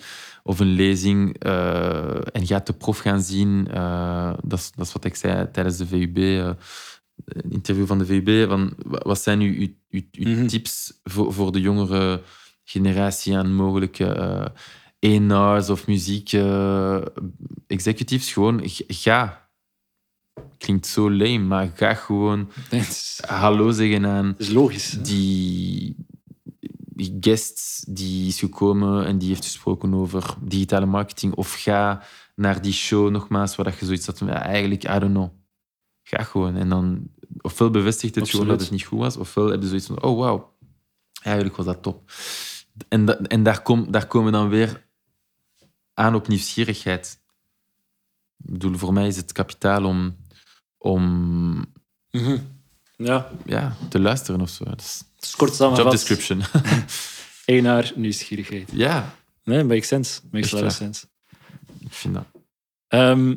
[0.47, 3.67] of een lezing eh, en gaat de prof gaan zien.
[3.71, 6.49] Eh, dat, is, dat is wat ik zei tijdens de VUB, eh,
[7.25, 8.47] een interview van de VUB.
[8.49, 10.47] Van, wa- wat zijn uw, uw, uw, uw Mhm.
[10.47, 12.21] tips voor, voor de jongere
[12.63, 14.45] generatie aan mogelijke eh
[15.05, 17.01] A&R's of muziek eh,
[17.67, 18.33] executives?
[18.33, 19.45] Gewoon, ga.
[20.57, 22.49] Klinkt zo lame, maar ga gewoon
[23.27, 24.97] hallo zeggen aan is logisch.
[25.01, 25.95] die
[27.19, 31.33] guest die is gekomen en die heeft gesproken over digitale marketing.
[31.35, 32.03] Of ga
[32.35, 35.29] naar die show nogmaals, waar dat je zoiets had van, ja, eigenlijk, I don't know.
[36.03, 36.55] Ga gewoon.
[36.55, 37.09] En dan,
[37.41, 38.79] ofwel bevestigt het gewoon dat Absoluut.
[38.79, 40.43] het niet goed was, ofwel heb je zoiets van, oh wow,
[41.21, 42.11] eigenlijk was dat top.
[42.87, 44.87] En, da- en daar, kom, daar komen we dan weer
[45.93, 47.19] aan op nieuwsgierigheid.
[48.43, 50.15] Ik bedoel, voor mij is het kapitaal om,
[50.77, 51.01] om
[52.11, 52.37] Mhm.
[52.97, 54.63] Ja, ja, te luisteren of zo.
[54.63, 56.41] Dat is kort job description.
[57.45, 58.69] Eenaar, nieuwsgierigheid.
[58.73, 60.19] ja, Nee, makes sense.
[60.31, 60.87] Makes a lot of waar.
[60.93, 61.05] sense.
[61.79, 62.23] ik vind dat.
[62.87, 63.35] Ehm,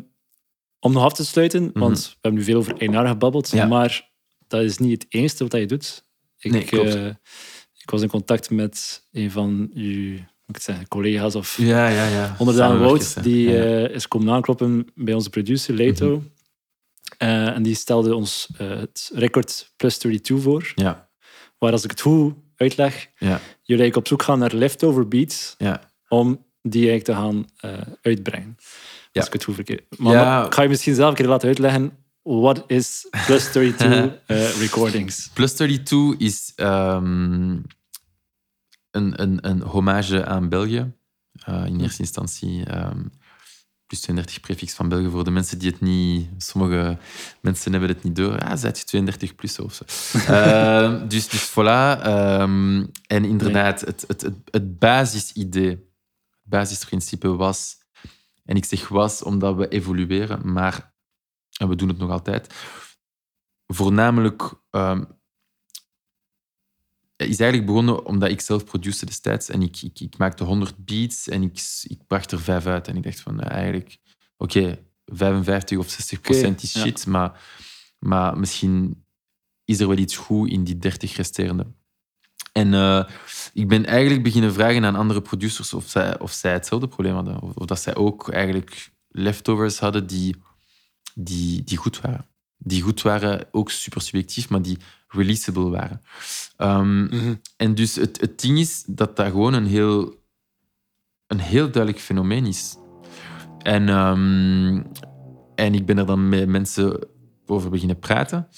[0.78, 3.56] om nog af te sluiten, want we hebben nu veel over Eenaar gebabbeld, Mhm.
[3.56, 3.66] Ja.
[3.66, 4.10] maar
[4.46, 6.04] dat is niet het enige wat je doet.
[6.38, 7.06] Ik, Nee, eh,
[7.78, 10.14] ik was in contact met een van uw
[10.46, 12.34] ik het zeggen, collega's of Ja, ja, ja.
[12.38, 13.46] Onderdaan Wout, die.
[13.48, 13.56] Mhm.
[13.56, 16.14] eh, is komen aankloppen bij onze producer, Leto.
[16.14, 16.20] Eh,
[17.28, 20.72] en die stelde ons eh, het record Plus 32 voor.
[20.74, 21.08] ja,
[21.58, 25.80] Waar als ik het goed uitleg, ja, jullie op zoek gaan naar leftover beats ja.
[26.08, 28.56] om die eigenlijk te gaan eh, uitbrengen.
[29.12, 29.20] Ja.
[29.20, 29.80] Als ik het goed verkeer.
[29.96, 30.24] Maar Ja.
[30.24, 31.92] maar ik ga je misschien zelf een keer laten uitleggen.
[32.22, 35.28] Wat is Plus 32 eh, recordings?
[35.34, 37.50] Plus 32 is ehm,
[38.90, 40.92] een, een, een hommage aan België.
[41.44, 43.02] Eh, in eerste instantie ehm,
[43.90, 46.28] plus 32 prefix van België voor de mensen die het niet...
[46.38, 46.98] Sommige
[47.40, 48.38] mensen hebben het niet door.
[48.38, 49.84] Ah, zijt je 32 plus of zo.
[50.32, 52.02] Eh, dus, dus voilà.
[52.02, 55.80] ehm, en inderdaad, het, het, het, het basisidee, het
[56.42, 57.78] basisprincipe was...
[58.44, 60.92] En ik zeg was omdat we evolueren, maar...
[61.58, 62.54] En we doen het nog altijd.
[63.66, 65.04] Voornamelijk ehm,
[67.28, 69.48] is eigenlijk begonnen omdat ik zelf produceerde destijds.
[69.48, 72.88] En ik, ik, ik maakte 100 beats en ik, ik bracht er vijf uit.
[72.88, 73.96] En ik dacht van, eh, eigenlijk,
[74.36, 76.80] oké, 55 of 60 procent is ja.
[76.80, 77.40] shit, maar,
[77.98, 79.04] maar misschien
[79.64, 81.66] is er wel iets goed in die 30 resterende.
[82.52, 83.04] En eh,
[83.52, 87.40] ik ben eigenlijk beginnen vragen aan andere producers of zij, of zij hetzelfde probleem hadden.
[87.40, 90.36] Of, of dat zij ook eigenlijk leftovers hadden die,
[91.14, 92.29] die, die goed waren.
[92.62, 96.02] Die goed waren, ook super subjectief, maar die releasable waren.
[96.56, 97.34] Ehm, Mhm.
[97.56, 100.14] en dus het, het ding is dat dat gewoon een heel,
[101.26, 102.76] een heel duidelijk fenomeen is.
[103.62, 104.82] En, ehm,
[105.54, 107.08] en ik ben er dan met mensen
[107.46, 108.48] over beginnen praten.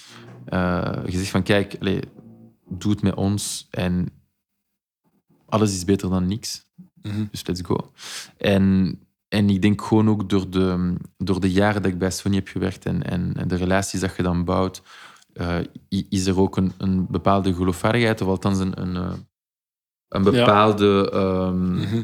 [0.44, 1.80] Eh gezegd van, kijk,
[2.68, 4.09] doe het met ons en
[5.46, 6.66] alles is beter dan niks.
[7.03, 7.24] Mhm.
[7.30, 7.92] Dus let's go.
[8.36, 8.98] En,
[9.33, 12.49] en ik denk gewoon ook door de, door de jaren dat ik bij Sony heb
[12.49, 14.83] gewerkt en, en, en de relaties dat je dan bouwt,
[15.33, 15.59] eh,
[15.89, 19.12] is er ook een, een bepaalde geloofwaardigheid, of althans een, een, eh,
[20.09, 22.03] een bepaalde ehm, Mhm.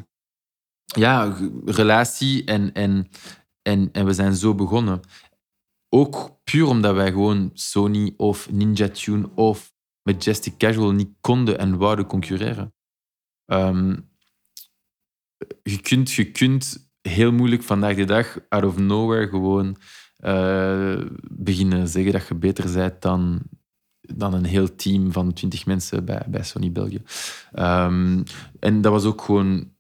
[0.85, 2.45] ja, ge- relatie.
[2.45, 3.09] En, en,
[3.62, 5.01] en, en we zijn zo begonnen.
[5.89, 9.72] Ook puur omdat wij gewoon Sony of Ninja Tune of
[10.03, 12.74] Majestic Casual niet konden en wouden concurreren.
[13.45, 13.97] Ehm,
[15.62, 19.76] je, kunt, je kunt heel moeilijk vandaag de dag, out of nowhere, gewoon
[20.16, 21.00] eh,
[21.30, 23.40] beginnen zeggen dat je beter bent dan,
[24.00, 27.02] dan een heel team van 20 mensen bij, bij Sony België.
[27.52, 28.22] Ehm,
[28.61, 29.70] en dat was ook gewoon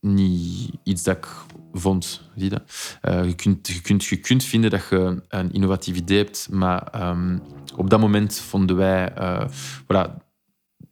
[0.00, 1.26] niet iets dat ik
[1.72, 2.22] vond.
[2.36, 2.98] Zie dat?
[3.00, 6.82] Eh, je, kunt, je, kunt, je kunt vinden dat je een innovatief idee hebt, maar
[6.82, 7.38] ehm,
[7.76, 9.48] op dat moment vonden wij eh,
[9.82, 10.26] voilà,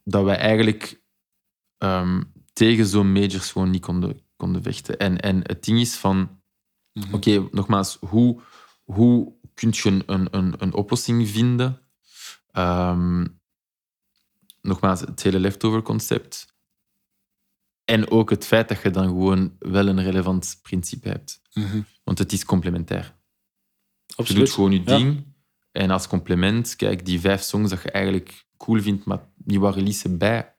[0.05, 1.03] dat wij eigenlijk
[1.79, 4.99] ehm, tegen zo'n majors gewoon niet konden, konden vechten.
[4.99, 6.41] En, en het ding is van,
[6.93, 7.15] Mhm.
[7.15, 8.41] oké, nogmaals, hoe,
[8.85, 11.81] hoe kun je een, een, een, oplossing vinden?
[12.53, 13.27] Ehm,
[14.61, 16.55] nogmaals, het hele leftover concept.
[17.85, 21.41] En ook het feit dat je dan gewoon wel een relevant principe hebt.
[21.53, 21.81] Mhm.
[22.05, 23.15] Want het is complementair.
[24.07, 24.97] Je doet gewoon je Ja.
[24.99, 25.35] ding.
[25.73, 29.77] En als complement, kijk, die vijf songs dat je eigenlijk cool vindt, maar die waren
[29.79, 30.55] releasen bij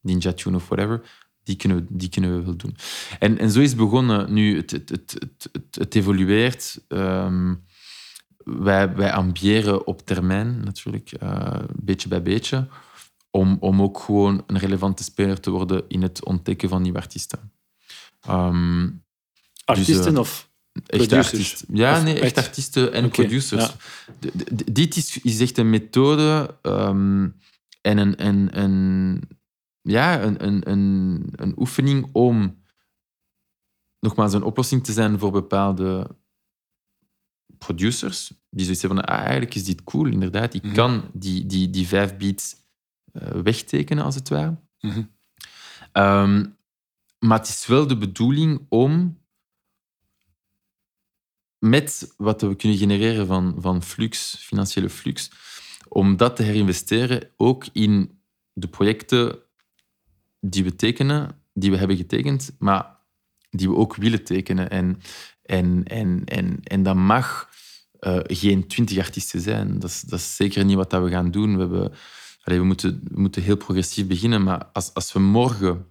[0.00, 2.76] Ninja Tune of whatever, die kunnen we, die kunnen we wel doen.
[3.18, 4.32] En, en zo is het begonnen.
[4.32, 5.18] Nu, het, het, het,
[5.52, 6.80] het, het, evolueert.
[6.88, 7.54] Ehm,
[8.44, 12.66] wij, wij ambiëren op termijn, natuurlijk, eh, beetje bij beetje,
[13.30, 17.52] om, om ook gewoon een relevante speler te worden in het ontdekken van nieuwe artiesten.
[18.20, 18.88] Ehm,
[19.64, 21.26] Artiesten eh, of Echte Producers?
[21.32, 21.66] artiesten.
[21.76, 23.74] Ja, Of nee, echt- echt artiesten en producers.
[24.20, 24.30] ja.
[24.72, 27.28] Dit is, is echt een methode ehm,
[27.80, 29.22] en een, een, een,
[29.82, 32.62] ja, een, een, een, een oefening om
[34.00, 36.16] nogmaals een oplossing te zijn voor bepaalde
[37.58, 40.54] producers die zoiets hebben van, ah, eigenlijk is dit cool, inderdaad.
[40.54, 40.74] Ik Mhm.
[40.74, 42.56] kan die, die, die vijf beats
[43.12, 44.56] eh, wegtekenen, als het ware.
[44.80, 45.02] Mhm.
[45.92, 46.46] Ehm,
[47.18, 49.18] maar het is wel de bedoeling om
[51.58, 55.30] met wat we kunnen genereren van, van flux, financiële flux,
[55.88, 58.20] om dat te herinvesteren ook in
[58.52, 59.38] de projecten
[60.40, 62.96] die we tekenen, die we hebben getekend, maar
[63.50, 64.70] die we ook willen tekenen.
[64.70, 65.00] En,
[65.42, 67.48] en, en, en, en dat mag
[67.98, 69.78] eh, geen twintig artiesten zijn.
[69.78, 71.54] Dat is, dat is zeker niet wat dat we gaan doen.
[71.54, 71.92] We, hebben,
[72.44, 75.86] we, moeten, we moeten heel progressief beginnen, maar als, als we morgen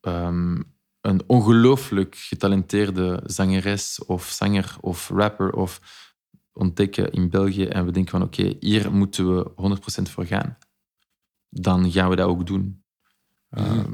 [0.00, 0.60] ehm,
[1.00, 5.80] een ongelooflijk getalenteerde zangeres of zanger of rapper of
[6.52, 9.50] ontdekken in België en we denken van oké, hier moeten we
[10.00, 10.58] 100% voor gaan,
[11.48, 12.81] dan gaan we dat ook doen.
[13.52, 13.92] Ehm,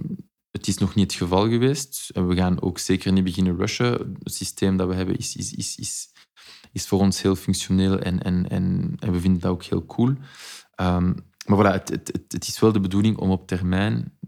[0.51, 4.17] het is nog niet het geval geweest en we gaan ook zeker niet beginnen rushen.
[4.23, 6.13] Het systeem dat we hebben is, is, is, is,
[6.73, 10.15] is voor ons heel functioneel en, en, en, en we vinden dat ook heel cool.
[10.75, 11.15] Ehm,
[11.47, 14.19] maar voilà, het, het, het, het is wel de bedoeling om op termijn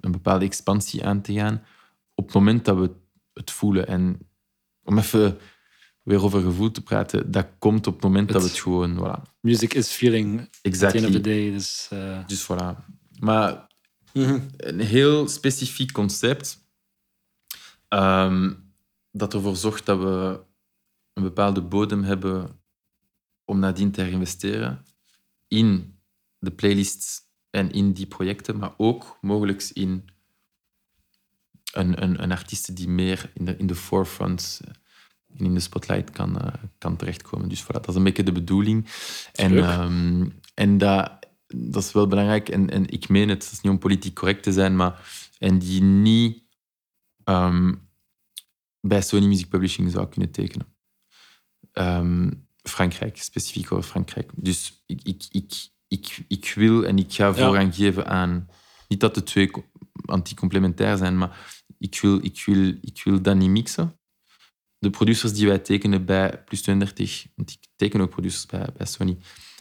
[0.00, 1.62] een bepaalde expansie aan te gaan
[2.14, 2.90] op het moment dat we
[3.32, 3.86] het voelen.
[3.86, 4.18] En
[4.82, 5.38] om even
[6.02, 8.96] weer over gevoel te praten, dat komt op het moment dat we Het- gewoon...
[8.98, 11.20] Voilà, Music is feeling at the end of the exactly.
[11.20, 11.50] day.
[11.50, 12.84] Dus, eh, Dus voilà.
[13.18, 13.68] Maar
[14.12, 14.40] mhm.
[14.56, 16.58] een heel specifiek concept
[17.88, 18.52] ehm,
[19.12, 20.40] dat ervoor zorgt dat we
[21.12, 22.60] een bepaalde bodem hebben
[23.44, 24.84] om nadien te herinvesteren
[25.48, 25.98] in
[26.38, 30.04] de playlists en in die projecten, maar ook mogelijk in
[31.72, 34.70] een, een, een artiest die meer in de, in de forefront eh,
[35.38, 37.48] en in de spotlight kan, eh, kan terechtkomen.
[37.48, 38.86] Dus voilà, dat is een beetje de bedoeling.
[39.32, 41.19] En, ehm, en dat,
[41.54, 42.48] dat is wel belangrijk.
[42.48, 45.58] En, en ik meen het, het is niet om politiek correct te zijn, maar en
[45.58, 46.42] die niet
[47.24, 47.74] ehm,
[48.80, 50.66] bij Sony Music Publishing zou kunnen tekenen.
[51.72, 52.30] Ehm,
[52.62, 54.30] Frankrijk, specifiek over Frankrijk.
[54.34, 55.52] Dus ik, ik, ik,
[55.88, 58.48] ik, ik wil en ik ga voorrang geven aan...
[58.88, 59.70] Niet dat de twee co-
[60.04, 63.98] anti-complementair zijn, maar ik wil, ik, wil, ik wil dat niet mixen.
[64.78, 68.86] De producers die wij tekenen bij Plus 32, want ik teken ook producers bij, bij
[68.86, 69.18] Sony,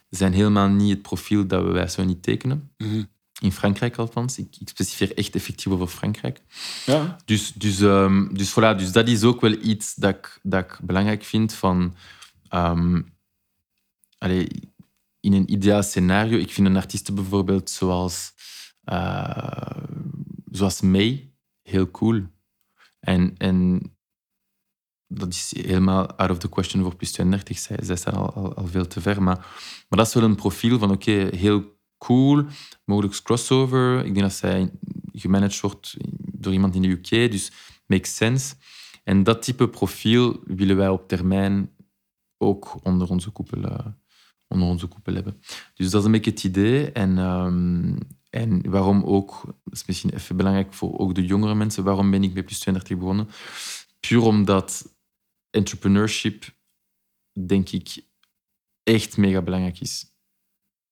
[0.10, 2.72] zijn helemaal niet het profiel dat we bij Sony tekenen.
[2.78, 3.04] Mhm.
[3.42, 4.38] In Frankrijk althans.
[4.38, 6.42] Ik, ik specifieer echt effectief over Frankrijk.
[6.86, 10.64] Ja, Dus, dus, ehm, dus, voilà, dus dat is ook wel iets dat ik, dat
[10.64, 11.54] ik belangrijk vind.
[11.54, 11.96] Van,
[12.50, 13.02] ehm,
[14.18, 14.48] allee,
[15.20, 18.34] in een ideaal scenario, ik vind een artiest bijvoorbeeld zoals,
[18.84, 19.84] eh,
[20.52, 21.32] zoals May
[21.64, 22.22] heel cool.
[23.00, 23.82] En, en
[25.12, 27.58] dat is helemaal out of the question voor plus 32.
[27.58, 29.24] Zij, zij staan al, al, al veel te ver.
[29.24, 29.38] Maar,
[29.90, 32.46] maar dat is wel een profiel van oké, heel cool,
[32.86, 33.98] mogelijk crossover.
[33.98, 34.72] Ik denk dat zij
[35.12, 35.98] gemanaged wordt
[36.34, 37.52] door iemand in de UK, dus
[37.86, 38.56] makes sense.
[39.04, 41.72] En dat type profiel willen wij op termijn
[42.38, 43.86] ook onder onze koepel, eh,
[44.48, 45.42] onder onze koepel hebben.
[45.74, 46.92] Dus dat is een beetje het idee.
[46.92, 47.98] En, ehm,
[48.30, 52.24] en waarom ook, dat is misschien even belangrijk voor ook de jongere mensen, waarom ben
[52.24, 53.30] ik bij Plus 32 begonnen?
[54.00, 54.98] Puur omdat
[55.50, 56.46] entrepreneurship,
[57.48, 58.04] denk ik,
[58.84, 60.06] echt mega belangrijk is.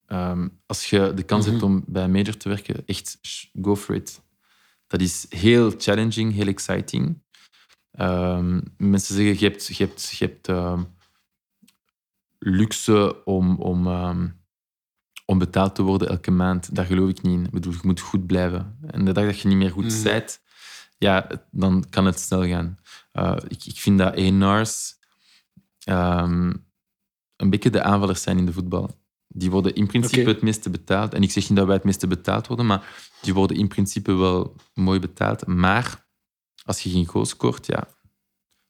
[0.05, 1.65] Ehm, als je de kans hebt Mhm.
[1.65, 3.17] om bij een major te werken, echt
[3.61, 4.21] go for it.
[4.87, 7.23] Dat is heel challenging, heel exciting.
[7.91, 10.83] Ehm, mensen zeggen, je hebt, je hebt, je hebt ehm,
[12.39, 13.87] luxe om, om,
[15.25, 16.75] om betaald te worden elke maand.
[16.75, 17.45] Daar geloof ik niet in.
[17.45, 18.77] Ik bedoel, je moet goed blijven.
[18.87, 19.93] En de dag dat je niet meer goed Mhm.
[19.93, 20.41] zijt,
[20.97, 22.79] ja, dan kan het snel gaan.
[23.11, 24.95] Eh, ik, ik vind dat ENAR's
[25.83, 26.53] ehm,
[27.35, 29.05] een beetje de aanvallers zijn in de voetbal.
[29.27, 31.13] Die worden in principe het meeste betaald.
[31.13, 34.13] En ik zeg niet dat wij het meeste betaald worden, maar die worden in principe
[34.13, 35.47] wel mooi betaald.
[35.47, 36.05] Maar
[36.65, 37.87] als je geen goal scoort, ja.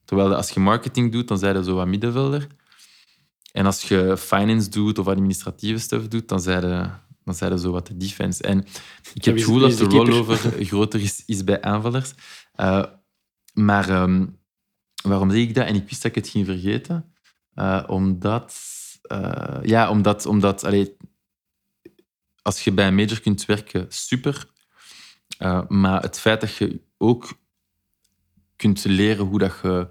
[0.05, 2.47] Terwijl als je marketing doet, dan zijn je zo wat middenvelder.
[3.51, 6.89] En als je finance doet of administratieve stuff doet, dan zijn je,
[7.35, 8.43] dan je zo wat de defense.
[8.43, 8.65] En
[9.13, 12.13] ik heb het gevoel dat de rollover groter is, is bij aanvallers.
[12.53, 12.83] Eh,
[13.53, 14.25] maar ehm,
[15.03, 15.67] waarom zeg ik dat?
[15.67, 17.13] En ik wist dat ik het ging vergeten.
[17.53, 18.55] Eh, omdat...
[19.01, 20.25] eh, ja, omdat...
[20.25, 20.97] omdat allee,
[22.41, 24.47] als je bij een major kunt werken, super.
[25.67, 27.39] Maar het feit dat je ook
[28.55, 29.87] kunt leren hoe dat je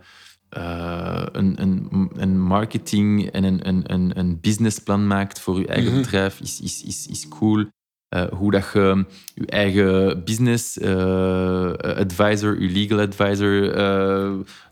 [0.49, 5.93] eh, een, een, een marketing en een, een, een, een businessplan maakt voor je eigen
[5.93, 6.01] Mhm.
[6.03, 7.65] bedrijf, is, is, is, is cool.
[8.09, 13.61] Eh, hoe dat je je eigen business eh, advisor, je legal advisor,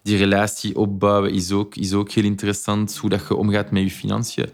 [0.02, 2.96] die relatie opbouwen, is ook, is ook heel interessant.
[2.96, 4.48] Hoe dat je omgaat met je financiën.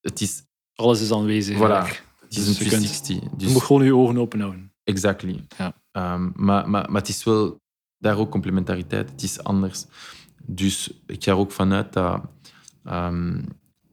[0.00, 0.42] Het is,
[0.74, 1.56] Alles is aanwezig.
[1.56, 1.60] Voilà.
[1.60, 2.04] eigenlijk.
[2.20, 3.16] het is Dus een je kunt- 360.
[3.30, 4.72] Je Dus, moet gewoon je ogen open houden.
[4.84, 5.44] Exactly.
[5.58, 5.72] Ja.
[5.90, 7.56] Ehm, maar, maar, maar het is wel
[7.98, 9.10] daar ook complementariteit.
[9.10, 9.84] Het is anders.
[10.50, 12.20] Dus ik ga er ook vanuit dat...
[12.84, 13.42] ehm,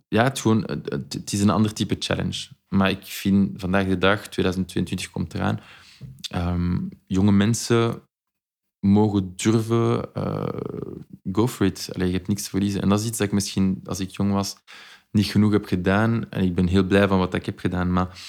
[0.07, 2.47] ja, het, gewoon, het, is een ander type challenge.
[2.67, 5.59] Maar ik vind vandaag de dag, 2022 komt eraan,
[6.29, 6.77] ehm,
[7.07, 8.01] jonge mensen
[8.79, 10.47] mogen durven, eh,
[11.31, 11.89] go for it.
[11.93, 12.81] Allee, je hebt niks te verliezen.
[12.81, 14.55] En dat is iets dat ik misschien, als ik jong was,
[15.11, 16.29] niet genoeg heb gedaan.
[16.29, 17.93] En ik ben heel blij van wat ik heb gedaan.
[17.93, 18.19] Maar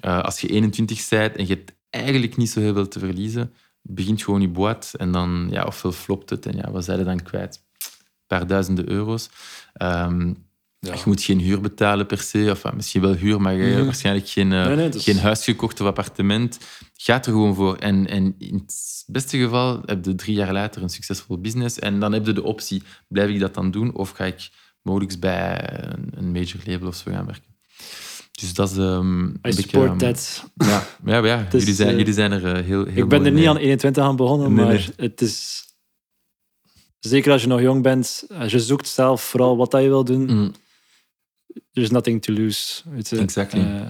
[0.00, 3.54] eh, als je 21 bent en je hebt eigenlijk niet zo heel veel te verliezen,
[3.82, 7.04] begint gewoon je boot en dan, ja, ofwel flopt het en ja, wat zijn er
[7.04, 7.60] dan kwijt?
[7.78, 9.28] Een paar duizenden euro's.
[9.72, 10.34] Ehm,
[10.82, 10.94] Ja.
[10.94, 13.76] Je moet geen huur betalen per se, of ah, misschien wel huur, maar je hebt
[13.76, 13.84] Mhm.
[13.84, 16.58] waarschijnlijk geen, eh, Nee, nee, dus- geen huis gekocht of appartement.
[16.96, 17.76] Gaat er gewoon voor.
[17.76, 22.00] En, en in het beste geval heb je drie jaar later een succesvol business en
[22.00, 24.50] dan heb je de optie, blijf ik dat dan doen of ga ik
[24.82, 27.54] mogelijk bij een, een major label of zo gaan werken.
[28.40, 30.44] Dus dat is ehm, een I beetje, support ehm, that.
[30.56, 33.32] ja, ja, ja jullie, zijn, eh, jullie zijn er eh, heel, heel Ik ben er
[33.32, 34.88] niet aan 21 aan begonnen, Nee, maar nee.
[34.96, 35.64] het is...
[36.98, 40.04] Zeker als je nog jong bent, als je zoekt zelf vooral wat dat je wil
[40.04, 40.52] doen, Mm,
[41.72, 42.82] there's nothing to lose.
[42.90, 43.18] Weet je.
[43.18, 43.60] Exactly.
[43.60, 43.80] Eh,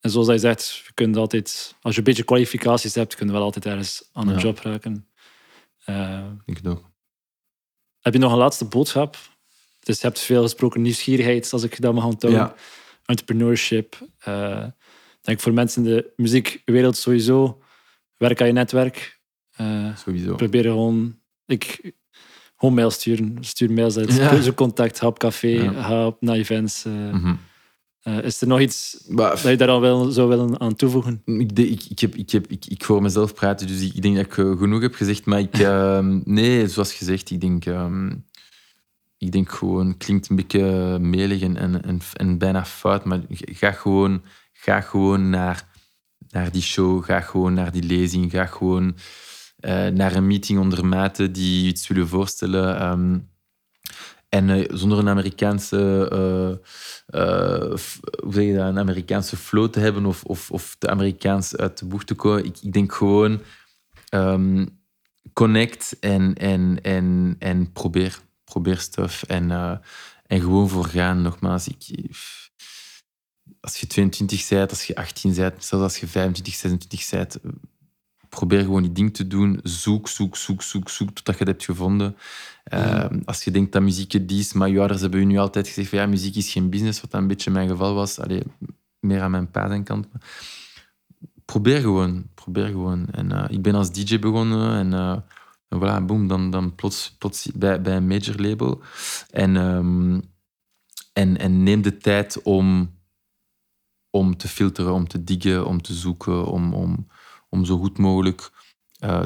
[0.00, 3.32] en zoals hij zegt, je kunt altijd, als je een beetje kwalificaties hebt, kun je
[3.32, 4.40] wel altijd ergens aan een Ja.
[4.40, 5.08] job raken.
[5.84, 6.86] Eh, ik het ook.
[8.00, 9.16] heb je nog een laatste boodschap?
[9.82, 12.42] Dus je hebt veel gesproken nieuwsgierigheid, als ik dat mag onthouden.
[12.42, 12.54] Ja.
[13.08, 13.98] Entrepreneurship.
[14.18, 14.64] Eh,
[15.20, 17.62] ik denk voor mensen in de muziekwereld sowieso.
[18.16, 19.20] Werk aan je netwerk.
[19.50, 20.34] Eh, Sowieso.
[20.34, 21.18] probeer gewoon...
[21.46, 21.92] Ik,
[22.56, 23.36] gewoon mail sturen.
[23.40, 24.14] Stuur mails uit.
[24.16, 24.40] Ja.
[24.40, 24.98] Zoek contact.
[24.98, 25.48] Ga op café.
[25.48, 25.82] Ja.
[25.82, 26.84] Ga op, naar events.
[26.84, 26.92] eh.
[27.12, 27.34] Mhm.
[28.22, 31.22] Is er nog iets Maar, dat je daar al wel zou willen aan toevoegen?
[31.24, 34.02] Ik, de- ik, ik, heb, ik, heb, ik, ik hoor mezelf praten, dus ik, ik
[34.02, 35.24] denk dat ik genoeg heb gezegd.
[35.26, 38.10] Maar ik, ehm, nee, zoals gezegd, ik denk, ehm,
[39.18, 44.22] ik denk gewoon, klinkt een beetje melig en, en, en, bijna fout, maar ga gewoon,
[44.52, 45.68] ga gewoon naar,
[46.28, 48.96] naar die show, ga gewoon naar die lezing, ga gewoon
[49.58, 52.78] eh, naar een meeting onder maten die je iets willen voorstellen.
[52.78, 53.18] ehm,
[54.28, 56.08] en eh, zonder een Amerikaanse,
[57.06, 57.58] eh,
[58.22, 61.78] hoe zeg je dat, een Amerikaanse flow te hebben of, of, of te Amerikaans uit
[61.78, 62.44] de boeg te komen.
[62.44, 63.40] Ik, ik denk gewoon
[64.08, 64.66] ehm,
[65.32, 68.18] connect en, en, en, en probeer.
[68.48, 69.76] Probeer stuff en, eh,
[70.26, 71.22] en gewoon voor gaan.
[71.22, 72.10] Nogmaals, ik,
[73.60, 77.38] als je 22 bent, als je 18 bent, zelfs als je 25, 26 bent,
[78.28, 79.60] probeer gewoon die ding te doen.
[79.62, 82.16] Zoek, zoek, zoek, zoek, zoek totdat je het hebt gevonden.
[82.72, 85.66] Uh, als je denkt dat muziek het is, maar je ouders hebben je nu altijd
[85.68, 88.20] gezegd van ja, muziek is geen business, wat dat een beetje mijn geval was.
[88.20, 88.42] Allee,
[89.00, 90.08] meer aan mijn pa zijn kant.
[91.44, 93.06] Probeer gewoon, probeer gewoon.
[93.10, 95.24] En uh, ik ben als DJ begonnen en,
[95.68, 98.80] en voilà, boom, dan, dan plots, plots bij, bij een major label.
[99.30, 100.22] En, um,
[101.12, 102.96] en, en neem de tijd om,
[104.10, 107.08] om te filteren, om te diggen, om te zoeken, om, om,
[107.48, 108.50] om zo goed mogelijk
[109.04, 109.22] uh,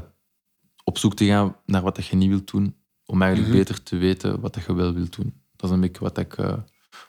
[0.85, 3.67] op zoek te gaan naar wat dat je niet wilt doen om eigenlijk mm -hmm.
[3.67, 5.35] beter te weten wat je wel wilt doen.
[5.57, 6.55] Dat is een beetje wat ik, uh,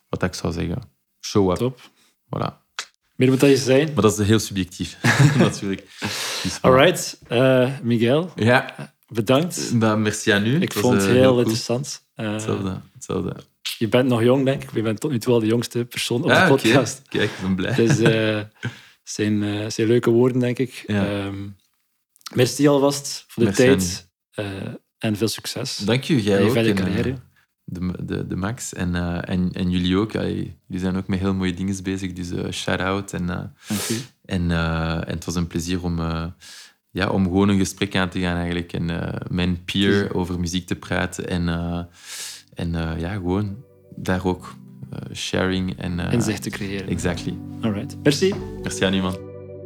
[0.09, 0.81] wat ik zou zeggen.
[1.21, 1.57] Show up.
[1.57, 1.79] Top.
[2.25, 2.61] Voilà.
[3.15, 3.93] Meer moet dat je zijn.
[3.93, 4.97] Maar dat is heel subjectief,
[5.38, 5.97] natuurlijk.
[6.43, 8.31] Dus, Alright, uh, Miguel.
[8.36, 8.92] Ja.
[9.14, 9.74] Bedankt.
[9.74, 10.61] Nou, merci aan u.
[10.61, 12.05] Ik vond het heel, heel interessant.
[12.16, 13.36] Uh, hetzelfde, hetzelfde.
[13.78, 14.74] Je bent nog jong, denk ik.
[14.74, 17.01] Je bent tot nu toe wel de jongste persoon op ah, de podcast.
[17.05, 17.20] Okay.
[17.20, 17.76] Kijk, ik ben blij.
[17.76, 18.47] Dus het
[19.03, 20.84] zijn, zijn leuke woorden, denk ik.
[20.88, 21.26] Ja.
[21.26, 21.55] Um,
[22.34, 24.66] merci alvast voor de merci tijd.
[24.97, 25.78] en veel succes.
[25.78, 26.55] Dank u, jij en je ook.
[26.55, 27.16] en, carrière.
[27.64, 28.74] De, de, de Max.
[28.74, 30.11] En, uh, en, en jullie ook.
[30.11, 32.14] Jullie zijn ook met heel mooie dingen bezig.
[32.14, 33.14] Dus uh, shout-out.
[33.14, 33.38] En, uh,
[34.26, 34.51] en,
[35.07, 35.99] en het was een plezier om,
[36.93, 38.73] ja, om gewoon een gesprek aan te gaan eigenlijk.
[38.73, 41.29] En mijn peer over muziek te praten.
[41.29, 41.47] En,
[42.53, 43.55] en ja, gewoon
[43.95, 44.55] daar ook
[45.13, 45.99] sharing en...
[45.99, 46.87] Inzicht te creëren.
[46.87, 47.37] Exactly.
[47.61, 47.97] Alright.
[48.03, 48.33] Merci.
[48.61, 49.17] Merci aan u, man.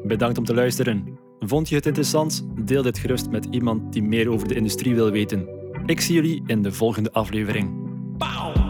[0.03, 1.17] Bedankt om te luisteren.
[1.39, 2.45] Vond je het interessant?
[2.65, 5.47] Deel dit gerust met iemand die meer over de industrie wil weten.
[5.86, 7.69] Ik zie jullie in de volgende aflevering.
[8.17, 8.66] Pauw!